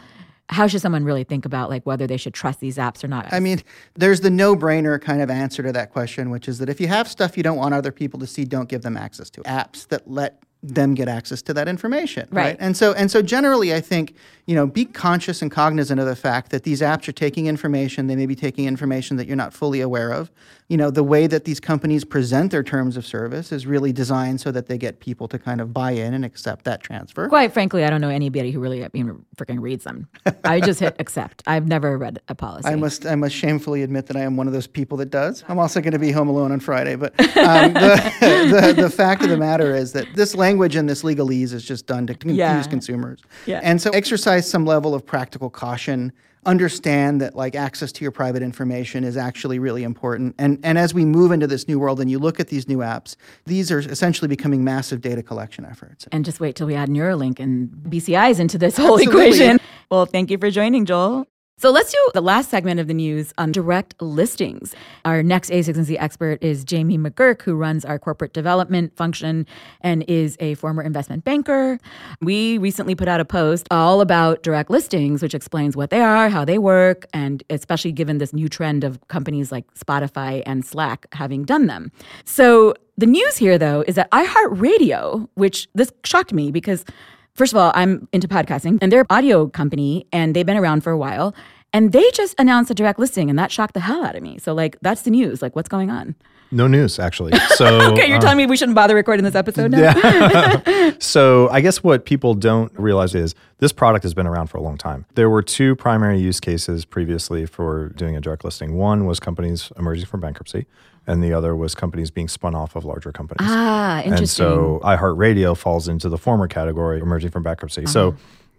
how 0.52 0.68
should 0.68 0.82
someone 0.82 1.06
really 1.06 1.24
think 1.24 1.46
about 1.46 1.70
like 1.70 1.86
whether 1.86 2.06
they 2.06 2.18
should 2.18 2.34
trust 2.34 2.60
these 2.60 2.78
apps 2.78 3.04
or 3.04 3.08
not 3.08 3.32
I 3.32 3.40
mean, 3.40 3.62
there's 3.96 4.22
the 4.22 4.30
no-brainer 4.30 5.02
kind 5.02 5.22
of 5.22 5.30
answer 5.30 5.64
to 5.64 5.72
that 5.72 5.92
question, 5.92 6.30
which 6.30 6.48
is 6.48 6.60
that 6.60 6.70
if 6.70 6.82
you 6.82 6.88
have 6.88 7.08
stuff 7.08 7.38
you 7.38 7.44
don't 7.44 7.58
want 7.58 7.74
other 7.74 7.92
people 7.92 8.20
to 8.20 8.28
see, 8.28 8.44
don't 8.44 8.70
give 8.70 8.82
them 8.82 8.98
access 8.98 9.30
to. 9.32 9.42
Apps 9.42 9.88
that 9.88 10.10
let 10.10 10.44
them 10.62 10.94
get 10.94 11.08
access 11.08 11.42
to 11.42 11.54
that 11.56 11.68
information, 11.68 12.28
Right. 12.32 12.56
And 12.60 12.78
so 12.78 12.94
and 12.94 13.10
so 13.10 13.22
generally 13.22 13.74
I 13.74 13.82
think, 13.82 14.16
you 14.52 14.56
know, 14.58 14.68
be 14.68 14.84
conscious 14.84 15.42
and 15.42 15.50
cognizant 15.50 15.98
of 16.02 16.06
the 16.06 16.16
fact 16.16 16.52
that 16.52 16.64
these 16.64 16.82
apps 16.82 17.08
are 17.08 17.14
taking 17.14 17.48
information, 17.48 18.08
they 18.08 18.18
may 18.18 18.26
be 18.26 18.36
taking 18.36 18.66
information 18.66 19.16
that 19.16 19.26
you're 19.26 19.38
not 19.38 19.54
fully 19.54 19.80
aware 19.80 20.12
of. 20.12 20.30
You 20.68 20.76
know, 20.76 20.90
the 20.92 21.04
way 21.06 21.26
that 21.28 21.46
these 21.46 21.62
companies 21.62 22.04
present 22.04 22.52
their 22.52 22.62
terms 22.64 22.98
of 22.98 23.06
service 23.06 23.54
is 23.54 23.66
really 23.66 23.94
designed 23.94 24.42
so 24.42 24.52
that 24.52 24.68
they 24.68 24.78
get 24.78 25.00
people 25.00 25.30
to 25.30 25.40
kind 25.40 25.62
of 25.62 25.74
buy 25.74 25.92
in 25.92 26.14
and 26.14 26.26
accept 26.26 26.66
that 26.66 26.82
transfer. 26.82 27.30
Quite 27.30 27.54
frankly, 27.54 27.86
I 27.86 27.90
don't 27.90 28.02
know 28.02 28.10
anybody 28.10 28.52
who 28.52 28.60
really 28.60 28.86
even 28.94 29.24
freaking 29.38 29.62
reads 29.62 29.86
them. 29.86 30.08
I 30.44 30.60
just 30.60 30.82
hit 30.82 30.96
accept. 31.00 31.44
I've 31.48 31.68
never 31.68 31.98
read 31.98 32.20
a 32.28 32.36
policy. 32.36 32.68
I 32.68 32.76
must 32.76 33.06
I 33.06 33.16
must 33.16 33.36
shamefully 33.36 33.84
admit 33.84 34.08
that 34.08 34.18
I 34.18 34.22
am 34.22 34.36
one 34.36 34.48
of 34.48 34.54
those 34.54 34.68
people 34.68 34.98
that 34.98 35.10
does. 35.12 35.46
I'm 35.48 35.60
also 35.60 35.80
going 35.80 35.94
to 35.94 36.00
be 36.00 36.12
home 36.12 36.28
alone 36.28 36.52
on 36.52 36.60
Friday, 36.60 36.96
but 36.96 37.18
um, 37.38 37.74
the, 37.74 38.12
the 38.76 38.82
the 38.84 38.90
fact 38.90 39.24
of 39.24 39.30
the 39.30 39.38
matter 39.38 39.74
is 39.76 39.94
that 39.94 40.08
this 40.16 40.36
language 40.36 40.76
and 40.76 40.90
this 40.90 41.04
legalese 41.04 41.54
is 41.54 41.64
just 41.66 41.86
done 41.86 42.06
to 42.08 42.14
confuse 42.14 42.38
Yeah. 42.38 42.64
consumers. 42.64 43.20
Yeah. 43.46 43.60
And 43.64 43.82
so 43.82 43.90
exercise 43.92 44.41
some 44.50 44.66
level 44.66 44.94
of 44.94 45.06
practical 45.06 45.50
caution. 45.50 46.12
Understand 46.44 47.22
that 47.22 47.36
like 47.36 47.54
access 47.56 47.92
to 47.92 48.04
your 48.04 48.12
private 48.12 48.42
information 48.42 49.04
is 49.04 49.16
actually 49.16 49.60
really 49.60 49.84
important. 49.84 50.34
And 50.40 50.60
and 50.64 50.78
as 50.80 50.92
we 50.92 51.06
move 51.06 51.32
into 51.32 51.46
this 51.46 51.68
new 51.68 51.78
world 51.78 52.00
and 52.00 52.10
you 52.10 52.18
look 52.18 52.40
at 52.40 52.48
these 52.48 52.68
new 52.68 52.80
apps, 52.80 53.16
these 53.46 53.72
are 53.72 53.80
essentially 53.80 54.28
becoming 54.28 54.64
massive 54.64 55.02
data 55.02 55.22
collection 55.22 55.66
efforts. 55.66 56.08
and 56.12 56.26
just 56.26 56.40
wait 56.40 56.56
till 56.56 56.66
we 56.66 56.74
add 56.74 56.90
Neuralink 56.90 57.40
and 57.40 57.70
BCIs 57.88 58.40
into 58.40 58.58
this 58.58 58.76
whole 58.76 58.96
Absolutely. 58.98 59.28
equation. 59.28 59.60
Well, 59.92 60.08
thank 60.08 60.32
you 60.32 60.40
for 60.40 60.50
joining, 60.50 60.86
Joel. 60.86 61.28
So 61.62 61.70
let's 61.70 61.92
do 61.92 62.10
the 62.16 62.22
last 62.22 62.50
segment 62.50 62.80
of 62.80 62.88
the 62.88 62.94
news 62.96 63.36
on 63.38 63.52
direct 63.52 63.94
listings. 64.02 64.74
Our 65.06 65.22
next 65.22 65.52
a16z 65.52 65.96
expert 66.00 66.44
is 66.44 66.64
Jamie 66.64 66.98
McGurk, 66.98 67.44
who 67.44 67.54
runs 67.54 67.86
our 67.86 68.00
corporate 68.00 68.34
development 68.34 68.98
function 68.98 69.46
and 69.82 70.04
is 70.08 70.38
a 70.40 70.56
former 70.56 70.82
investment 70.82 71.24
banker. 71.24 71.78
We 72.20 72.58
recently 72.58 72.96
put 72.96 73.08
out 73.08 73.20
a 73.20 73.26
post 73.26 73.68
all 73.70 74.02
about 74.02 74.42
direct 74.42 74.72
listings, 74.72 75.22
which 75.22 75.36
explains 75.36 75.78
what 75.78 75.92
they 75.92 76.02
are, 76.02 76.30
how 76.30 76.46
they 76.46 76.58
work, 76.58 77.06
and 77.14 77.44
especially 77.52 77.92
given 77.92 78.18
this 78.18 78.34
new 78.34 78.50
trend 78.50 78.84
of 78.84 79.00
companies 79.08 79.52
like 79.52 79.72
Spotify 79.76 80.42
and 80.48 80.66
Slack 80.66 81.06
having 81.14 81.44
done 81.44 81.68
them. 81.68 81.92
So 82.26 82.74
the 82.98 83.06
news 83.06 83.38
here, 83.38 83.60
though, 83.60 83.84
is 83.88 83.94
that 83.94 84.10
iHeartRadio, 84.10 85.30
which 85.36 85.68
this 85.76 85.94
shocked 86.04 86.34
me 86.34 86.50
because 86.52 86.86
First 87.34 87.54
of 87.54 87.58
all, 87.58 87.72
I'm 87.76 88.08
into 88.12 88.28
podcasting 88.28 88.78
and 88.82 88.92
they're 88.92 89.02
an 89.02 89.08
audio 89.10 89.48
company 89.48 90.06
and 90.12 90.36
they've 90.36 90.46
been 90.46 90.58
around 90.58 90.82
for 90.82 90.92
a 90.92 90.98
while. 90.98 91.34
And 91.74 91.94
they 91.94 92.10
just 92.12 92.36
announced 92.38 92.70
a 92.70 92.74
direct 92.74 93.00
listing 93.00 93.30
and 93.30 93.40
that 93.40 93.50
shocked 93.52 93.74
the 93.74 93.80
hell 93.80 94.04
out 94.04 94.16
of 94.16 94.22
me. 94.22 94.38
So, 94.40 94.54
like, 94.54 94.78
that's 94.82 95.04
the 95.04 95.10
news. 95.12 95.42
Like, 95.42 95.56
what's 95.56 95.70
going 95.70 95.90
on? 95.90 96.16
No 96.52 96.68
news, 96.68 97.00
actually. 97.00 97.32
So, 97.56 97.94
Okay, 97.94 98.08
you're 98.08 98.18
uh, 98.18 98.22
telling 98.22 98.36
me 98.36 98.46
we 98.46 98.58
shouldn't 98.58 98.76
bother 98.76 98.94
recording 98.94 99.24
this 99.24 99.36
episode 99.36 99.72
now? 99.72 99.80
yeah. 99.80 100.92
so 101.00 101.48
I 101.50 101.62
guess 101.62 101.82
what 101.82 102.04
people 102.06 102.34
don't 102.34 102.72
realize 102.78 103.16
is 103.16 103.36
this 103.60 103.72
product 103.72 104.04
has 104.04 104.14
been 104.14 104.28
around 104.28 104.48
for 104.48 104.58
a 104.58 104.62
long 104.62 104.78
time. 104.78 105.06
There 105.16 105.30
were 105.30 105.42
two 105.42 105.76
primary 105.78 106.20
use 106.20 106.42
cases 106.42 106.84
previously 106.84 107.46
for 107.46 107.90
doing 107.90 108.18
a 108.18 108.22
direct 108.22 108.44
listing. 108.44 108.76
One 108.76 109.06
was 109.06 109.22
companies 109.22 109.72
emerging 109.78 110.08
from 110.08 110.20
bankruptcy, 110.20 110.66
and 111.08 111.24
the 111.24 111.34
other 111.34 111.56
was 111.56 111.76
companies 111.76 112.12
being 112.12 112.28
spun 112.28 112.56
off 112.56 112.76
of 112.76 112.86
larger 112.86 113.12
companies. 113.12 113.48
Ah, 113.50 114.00
interesting. 114.00 114.20
And 114.20 114.30
so 114.30 114.82
iHeartRadio 114.84 115.58
falls 115.58 115.88
into 115.88 116.10
the 116.10 116.18
former 116.18 116.48
category, 116.48 117.00
emerging 117.00 117.32
from 117.32 117.44
bankruptcy. 117.44 117.84
Uh-huh. 117.84 117.92
So 117.92 118.16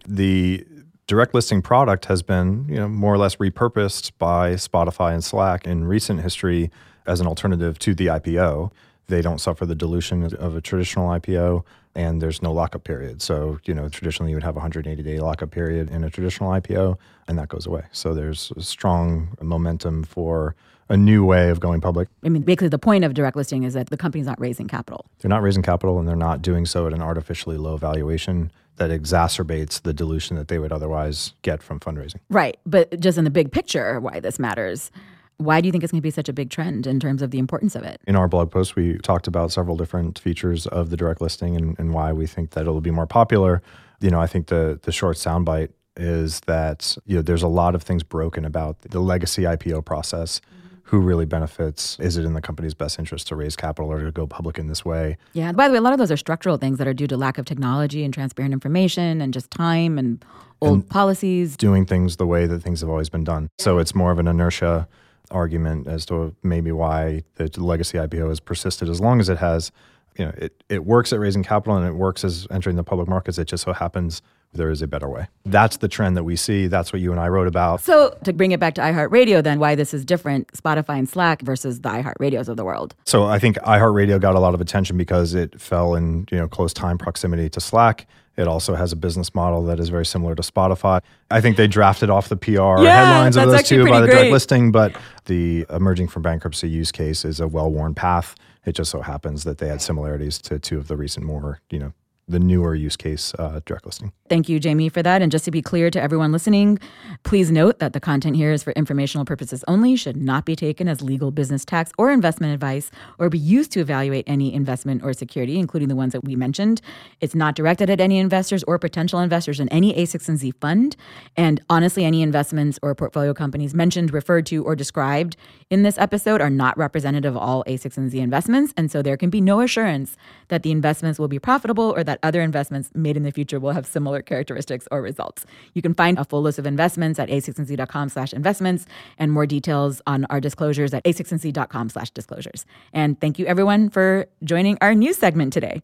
the 0.07 0.65
direct 1.07 1.33
listing 1.33 1.61
product 1.61 2.05
has 2.05 2.21
been, 2.21 2.65
you 2.67 2.75
know, 2.75 2.87
more 2.87 3.13
or 3.13 3.17
less 3.17 3.37
repurposed 3.37 4.11
by 4.17 4.53
Spotify 4.53 5.13
and 5.13 5.23
Slack 5.23 5.65
in 5.65 5.85
recent 5.85 6.21
history 6.21 6.71
as 7.05 7.19
an 7.19 7.27
alternative 7.27 7.79
to 7.79 7.93
the 7.93 8.07
IPO. 8.07 8.71
They 9.07 9.21
don't 9.21 9.39
suffer 9.39 9.65
the 9.65 9.75
dilution 9.75 10.23
of 10.23 10.55
a 10.55 10.61
traditional 10.61 11.09
IPO 11.09 11.63
and 11.95 12.21
there's 12.21 12.41
no 12.41 12.51
lockup 12.51 12.83
period. 12.83 13.21
So, 13.21 13.59
you 13.65 13.73
know, 13.73 13.87
traditionally 13.89 14.31
you 14.31 14.35
would 14.35 14.43
have 14.43 14.55
a 14.55 14.59
180 14.59 15.03
day 15.03 15.19
lockup 15.19 15.51
period 15.51 15.89
in 15.91 16.03
a 16.03 16.09
traditional 16.09 16.49
IPO 16.51 16.97
and 17.27 17.37
that 17.37 17.49
goes 17.49 17.65
away. 17.65 17.83
So 17.91 18.13
there's 18.13 18.51
a 18.55 18.61
strong 18.61 19.35
momentum 19.41 20.03
for 20.03 20.55
a 20.89 20.97
new 20.97 21.25
way 21.25 21.49
of 21.49 21.59
going 21.59 21.81
public. 21.81 22.09
I 22.23 22.29
mean, 22.29 22.43
basically, 22.43 22.67
the 22.69 22.79
point 22.79 23.03
of 23.03 23.13
direct 23.13 23.37
listing 23.37 23.63
is 23.63 23.73
that 23.73 23.89
the 23.89 23.97
company's 23.97 24.25
not 24.25 24.39
raising 24.39 24.67
capital. 24.67 25.05
They're 25.19 25.29
not 25.29 25.41
raising 25.41 25.63
capital 25.63 25.99
and 25.99 26.07
they're 26.07 26.15
not 26.15 26.41
doing 26.41 26.65
so 26.65 26.87
at 26.87 26.93
an 26.93 27.01
artificially 27.01 27.57
low 27.57 27.77
valuation 27.77 28.51
that 28.77 28.89
exacerbates 28.89 29.81
the 29.81 29.93
dilution 29.93 30.35
that 30.35 30.47
they 30.47 30.57
would 30.57 30.71
otherwise 30.71 31.33
get 31.41 31.61
from 31.61 31.79
fundraising. 31.79 32.19
Right. 32.29 32.57
But 32.65 32.99
just 32.99 33.17
in 33.17 33.23
the 33.23 33.29
big 33.29 33.51
picture, 33.51 33.99
why 33.99 34.19
this 34.19 34.39
matters, 34.39 34.91
why 35.37 35.61
do 35.61 35.67
you 35.67 35.71
think 35.71 35.83
it's 35.83 35.91
going 35.91 36.01
to 36.01 36.03
be 36.03 36.11
such 36.11 36.29
a 36.29 36.33
big 36.33 36.49
trend 36.49 36.87
in 36.87 36.99
terms 36.99 37.21
of 37.21 37.31
the 37.31 37.39
importance 37.39 37.75
of 37.75 37.83
it? 37.83 38.01
In 38.07 38.15
our 38.15 38.27
blog 38.27 38.51
post, 38.51 38.75
we 38.75 38.97
talked 38.99 39.27
about 39.27 39.51
several 39.51 39.77
different 39.77 40.17
features 40.19 40.65
of 40.67 40.89
the 40.89 40.97
direct 40.97 41.21
listing 41.21 41.55
and, 41.55 41.77
and 41.77 41.93
why 41.93 42.13
we 42.13 42.25
think 42.25 42.51
that 42.51 42.61
it'll 42.61 42.81
be 42.81 42.91
more 42.91 43.07
popular. 43.07 43.61
You 43.99 44.09
know, 44.09 44.19
I 44.19 44.27
think 44.27 44.47
the 44.47 44.79
the 44.83 44.91
short 44.91 45.17
soundbite 45.17 45.69
is 45.95 46.41
that 46.41 46.97
you 47.05 47.15
know 47.15 47.21
there's 47.21 47.43
a 47.43 47.47
lot 47.47 47.75
of 47.75 47.83
things 47.83 48.03
broken 48.03 48.45
about 48.45 48.81
the 48.81 48.99
legacy 48.99 49.43
IPO 49.43 49.85
process. 49.85 50.41
Who 50.87 50.99
really 50.99 51.25
benefits? 51.25 51.97
Is 51.99 52.17
it 52.17 52.25
in 52.25 52.33
the 52.33 52.41
company's 52.41 52.73
best 52.73 52.99
interest 52.99 53.27
to 53.27 53.35
raise 53.35 53.55
capital 53.55 53.91
or 53.91 54.03
to 54.03 54.11
go 54.11 54.27
public 54.27 54.59
in 54.59 54.67
this 54.67 54.83
way? 54.83 55.17
Yeah. 55.33 55.51
By 55.51 55.67
the 55.67 55.73
way, 55.73 55.77
a 55.77 55.81
lot 55.81 55.93
of 55.93 55.99
those 55.99 56.11
are 56.11 56.17
structural 56.17 56.57
things 56.57 56.77
that 56.77 56.87
are 56.87 56.93
due 56.93 57.07
to 57.07 57.17
lack 57.17 57.37
of 57.37 57.45
technology 57.45 58.03
and 58.03 58.13
transparent 58.13 58.53
information 58.53 59.21
and 59.21 59.33
just 59.33 59.49
time 59.49 59.97
and 59.97 60.23
old 60.61 60.89
policies. 60.89 61.57
doing 61.57 61.85
things 61.85 62.17
the 62.17 62.27
way 62.27 62.45
that 62.45 62.61
things 62.61 62.81
have 62.81 62.89
always 62.89 63.09
been 63.09 63.23
done. 63.23 63.49
So 63.59 63.79
it's 63.79 63.95
more 63.95 64.11
of 64.11 64.19
an 64.19 64.27
inertia 64.27 64.87
argument 65.31 65.87
as 65.87 66.05
to 66.05 66.35
maybe 66.43 66.71
why 66.71 67.23
the 67.35 67.49
legacy 67.57 67.97
IPO 67.97 68.29
has 68.29 68.39
persisted 68.39 68.89
as 68.89 68.99
long 69.01 69.19
as 69.19 69.29
it 69.29 69.39
has. 69.39 69.71
You 70.17 70.25
know, 70.25 70.33
it, 70.37 70.63
it 70.69 70.85
works 70.85 71.11
at 71.13 71.19
raising 71.19 71.43
capital 71.43 71.75
and 71.75 71.87
it 71.87 71.93
works 71.93 72.23
as 72.23 72.47
entering 72.51 72.75
the 72.75 72.83
public 72.83 73.07
markets. 73.07 73.37
It 73.37 73.45
just 73.45 73.63
so 73.63 73.73
happens 73.73 74.21
there 74.53 74.69
is 74.69 74.81
a 74.81 74.87
better 74.87 75.09
way. 75.09 75.27
That's 75.45 75.77
the 75.77 75.87
trend 75.87 76.15
that 76.15 76.23
we 76.23 76.35
see. 76.35 76.67
That's 76.67 76.93
what 76.93 77.01
you 77.01 77.11
and 77.11 77.19
I 77.19 77.27
wrote 77.27 77.47
about. 77.47 77.81
So, 77.81 78.15
to 78.23 78.33
bring 78.33 78.51
it 78.51 78.59
back 78.59 78.75
to 78.75 78.81
iHeartRadio, 78.81 79.43
then 79.43 79.59
why 79.59 79.73
this 79.75 79.93
is 79.93 80.05
different 80.05 80.51
Spotify 80.53 80.99
and 80.99 81.09
Slack 81.09 81.41
versus 81.41 81.81
the 81.81 81.89
iHeartRadios 81.89 82.47
of 82.47 82.57
the 82.57 82.63
world. 82.63 82.95
So 83.05 83.25
I 83.25 83.39
think 83.39 83.57
iHeartRadio 83.57 84.21
got 84.21 84.35
a 84.35 84.39
lot 84.39 84.53
of 84.53 84.61
attention 84.61 84.97
because 84.97 85.33
it 85.33 85.59
fell 85.59 85.95
in 85.95 86.27
you 86.31 86.37
know 86.37 86.47
close 86.47 86.73
time 86.73 86.97
proximity 86.97 87.49
to 87.49 87.59
Slack. 87.59 88.07
It 88.35 88.47
also 88.47 88.73
has 88.73 88.91
a 88.91 88.95
business 88.95 89.35
model 89.35 89.63
that 89.65 89.79
is 89.79 89.89
very 89.89 90.05
similar 90.05 90.33
to 90.33 90.41
Spotify. 90.41 91.01
I 91.29 91.39
think 91.39 91.55
they 91.55 91.67
drafted 91.67 92.09
off 92.09 92.29
the 92.29 92.37
PR 92.37 92.81
Yeah, 92.81 93.05
headlines 93.05 93.37
of 93.37 93.47
those 93.49 93.63
two 93.63 93.87
by 93.87 94.01
the 94.01 94.07
great. 94.07 94.15
direct 94.15 94.31
listing, 94.31 94.71
but 94.71 94.95
the 95.25 95.67
emerging 95.69 96.07
from 96.07 96.23
bankruptcy 96.23 96.67
use 96.67 96.91
case 96.91 97.25
is 97.25 97.39
a 97.39 97.47
well-worn 97.47 97.93
path. 97.93 98.33
It 98.65 98.73
just 98.73 98.91
so 98.91 99.01
happens 99.01 99.43
that 99.43 99.57
they 99.57 99.67
had 99.67 99.81
similarities 99.81 100.39
to 100.43 100.59
two 100.59 100.77
of 100.77 100.87
the 100.87 100.97
recent 100.97 101.25
more 101.25 101.59
you 101.69 101.79
know 101.79 101.93
the 102.27 102.39
newer 102.39 102.73
use 102.75 102.95
case 102.95 103.33
uh, 103.37 103.59
direct 103.65 103.85
listing. 103.85 104.11
Thank 104.29 104.49
you, 104.49 104.59
Jamie, 104.59 104.89
for 104.89 105.03
that. 105.03 105.21
And 105.21 105.31
just 105.31 105.45
to 105.45 105.51
be 105.51 105.61
clear 105.61 105.91
to 105.91 106.01
everyone 106.01 106.31
listening, 106.31 106.79
please 107.23 107.51
note 107.51 107.79
that 107.79 107.93
the 107.93 107.99
content 107.99 108.35
here 108.35 108.51
is 108.51 108.63
for 108.63 108.71
informational 108.73 109.25
purposes 109.25 109.63
only, 109.67 109.95
should 109.95 110.17
not 110.17 110.45
be 110.45 110.55
taken 110.55 110.87
as 110.87 111.01
legal, 111.01 111.29
business, 111.29 111.65
tax, 111.65 111.91
or 111.97 112.09
investment 112.09 112.53
advice, 112.53 112.89
or 113.19 113.29
be 113.29 113.37
used 113.37 113.71
to 113.73 113.81
evaluate 113.81 114.23
any 114.25 114.53
investment 114.53 115.03
or 115.03 115.13
security, 115.13 115.59
including 115.59 115.89
the 115.89 115.95
ones 115.95 116.13
that 116.13 116.23
we 116.23 116.35
mentioned. 116.35 116.81
It's 117.19 117.35
not 117.35 117.55
directed 117.55 117.89
at 117.89 117.99
any 117.99 118.17
investors 118.17 118.63
or 118.63 118.79
potential 118.79 119.19
investors 119.19 119.59
in 119.59 119.67
any 119.69 119.93
a16z 119.93 120.53
fund. 120.61 120.95
And 121.35 121.61
honestly, 121.69 122.05
any 122.05 122.21
investments 122.21 122.79
or 122.81 122.95
portfolio 122.95 123.33
companies 123.33 123.73
mentioned, 123.73 124.13
referred 124.13 124.45
to, 124.47 124.63
or 124.63 124.75
described 124.75 125.35
in 125.69 125.83
this 125.83 125.97
episode 125.97 126.41
are 126.41 126.49
not 126.49 126.77
representative 126.77 127.35
of 127.35 127.41
all 127.41 127.63
a16z 127.65 128.15
investments. 128.15 128.73
And 128.77 128.89
so 128.89 129.01
there 129.01 129.17
can 129.17 129.29
be 129.29 129.41
no 129.41 129.59
assurance 129.59 130.15
that 130.47 130.63
the 130.63 130.71
investments 130.71 131.19
will 131.19 131.27
be 131.27 131.39
profitable 131.39 131.93
or 131.95 132.03
that 132.03 132.12
other 132.23 132.41
investments 132.41 132.89
made 132.95 133.15
in 133.17 133.23
the 133.23 133.31
future 133.31 133.59
will 133.59 133.71
have 133.71 133.85
similar 133.85 134.21
characteristics 134.21 134.87
or 134.91 135.01
results. 135.01 135.45
You 135.73 135.81
can 135.81 135.93
find 135.93 136.17
a 136.17 136.25
full 136.25 136.41
list 136.41 136.57
of 136.57 136.65
investments 136.65 137.19
at 137.19 137.29
a16z.com 137.29 138.09
slash 138.09 138.33
investments 138.33 138.85
and 139.19 139.31
more 139.31 139.45
details 139.45 140.01
on 140.07 140.25
our 140.29 140.39
disclosures 140.39 140.93
at 140.93 141.03
a16z.com 141.03 141.89
slash 141.89 142.09
disclosures. 142.09 142.65
And 142.93 143.19
thank 143.21 143.37
you 143.37 143.45
everyone 143.45 143.89
for 143.89 144.25
joining 144.43 144.77
our 144.81 144.95
news 144.95 145.17
segment 145.17 145.53
today. 145.53 145.83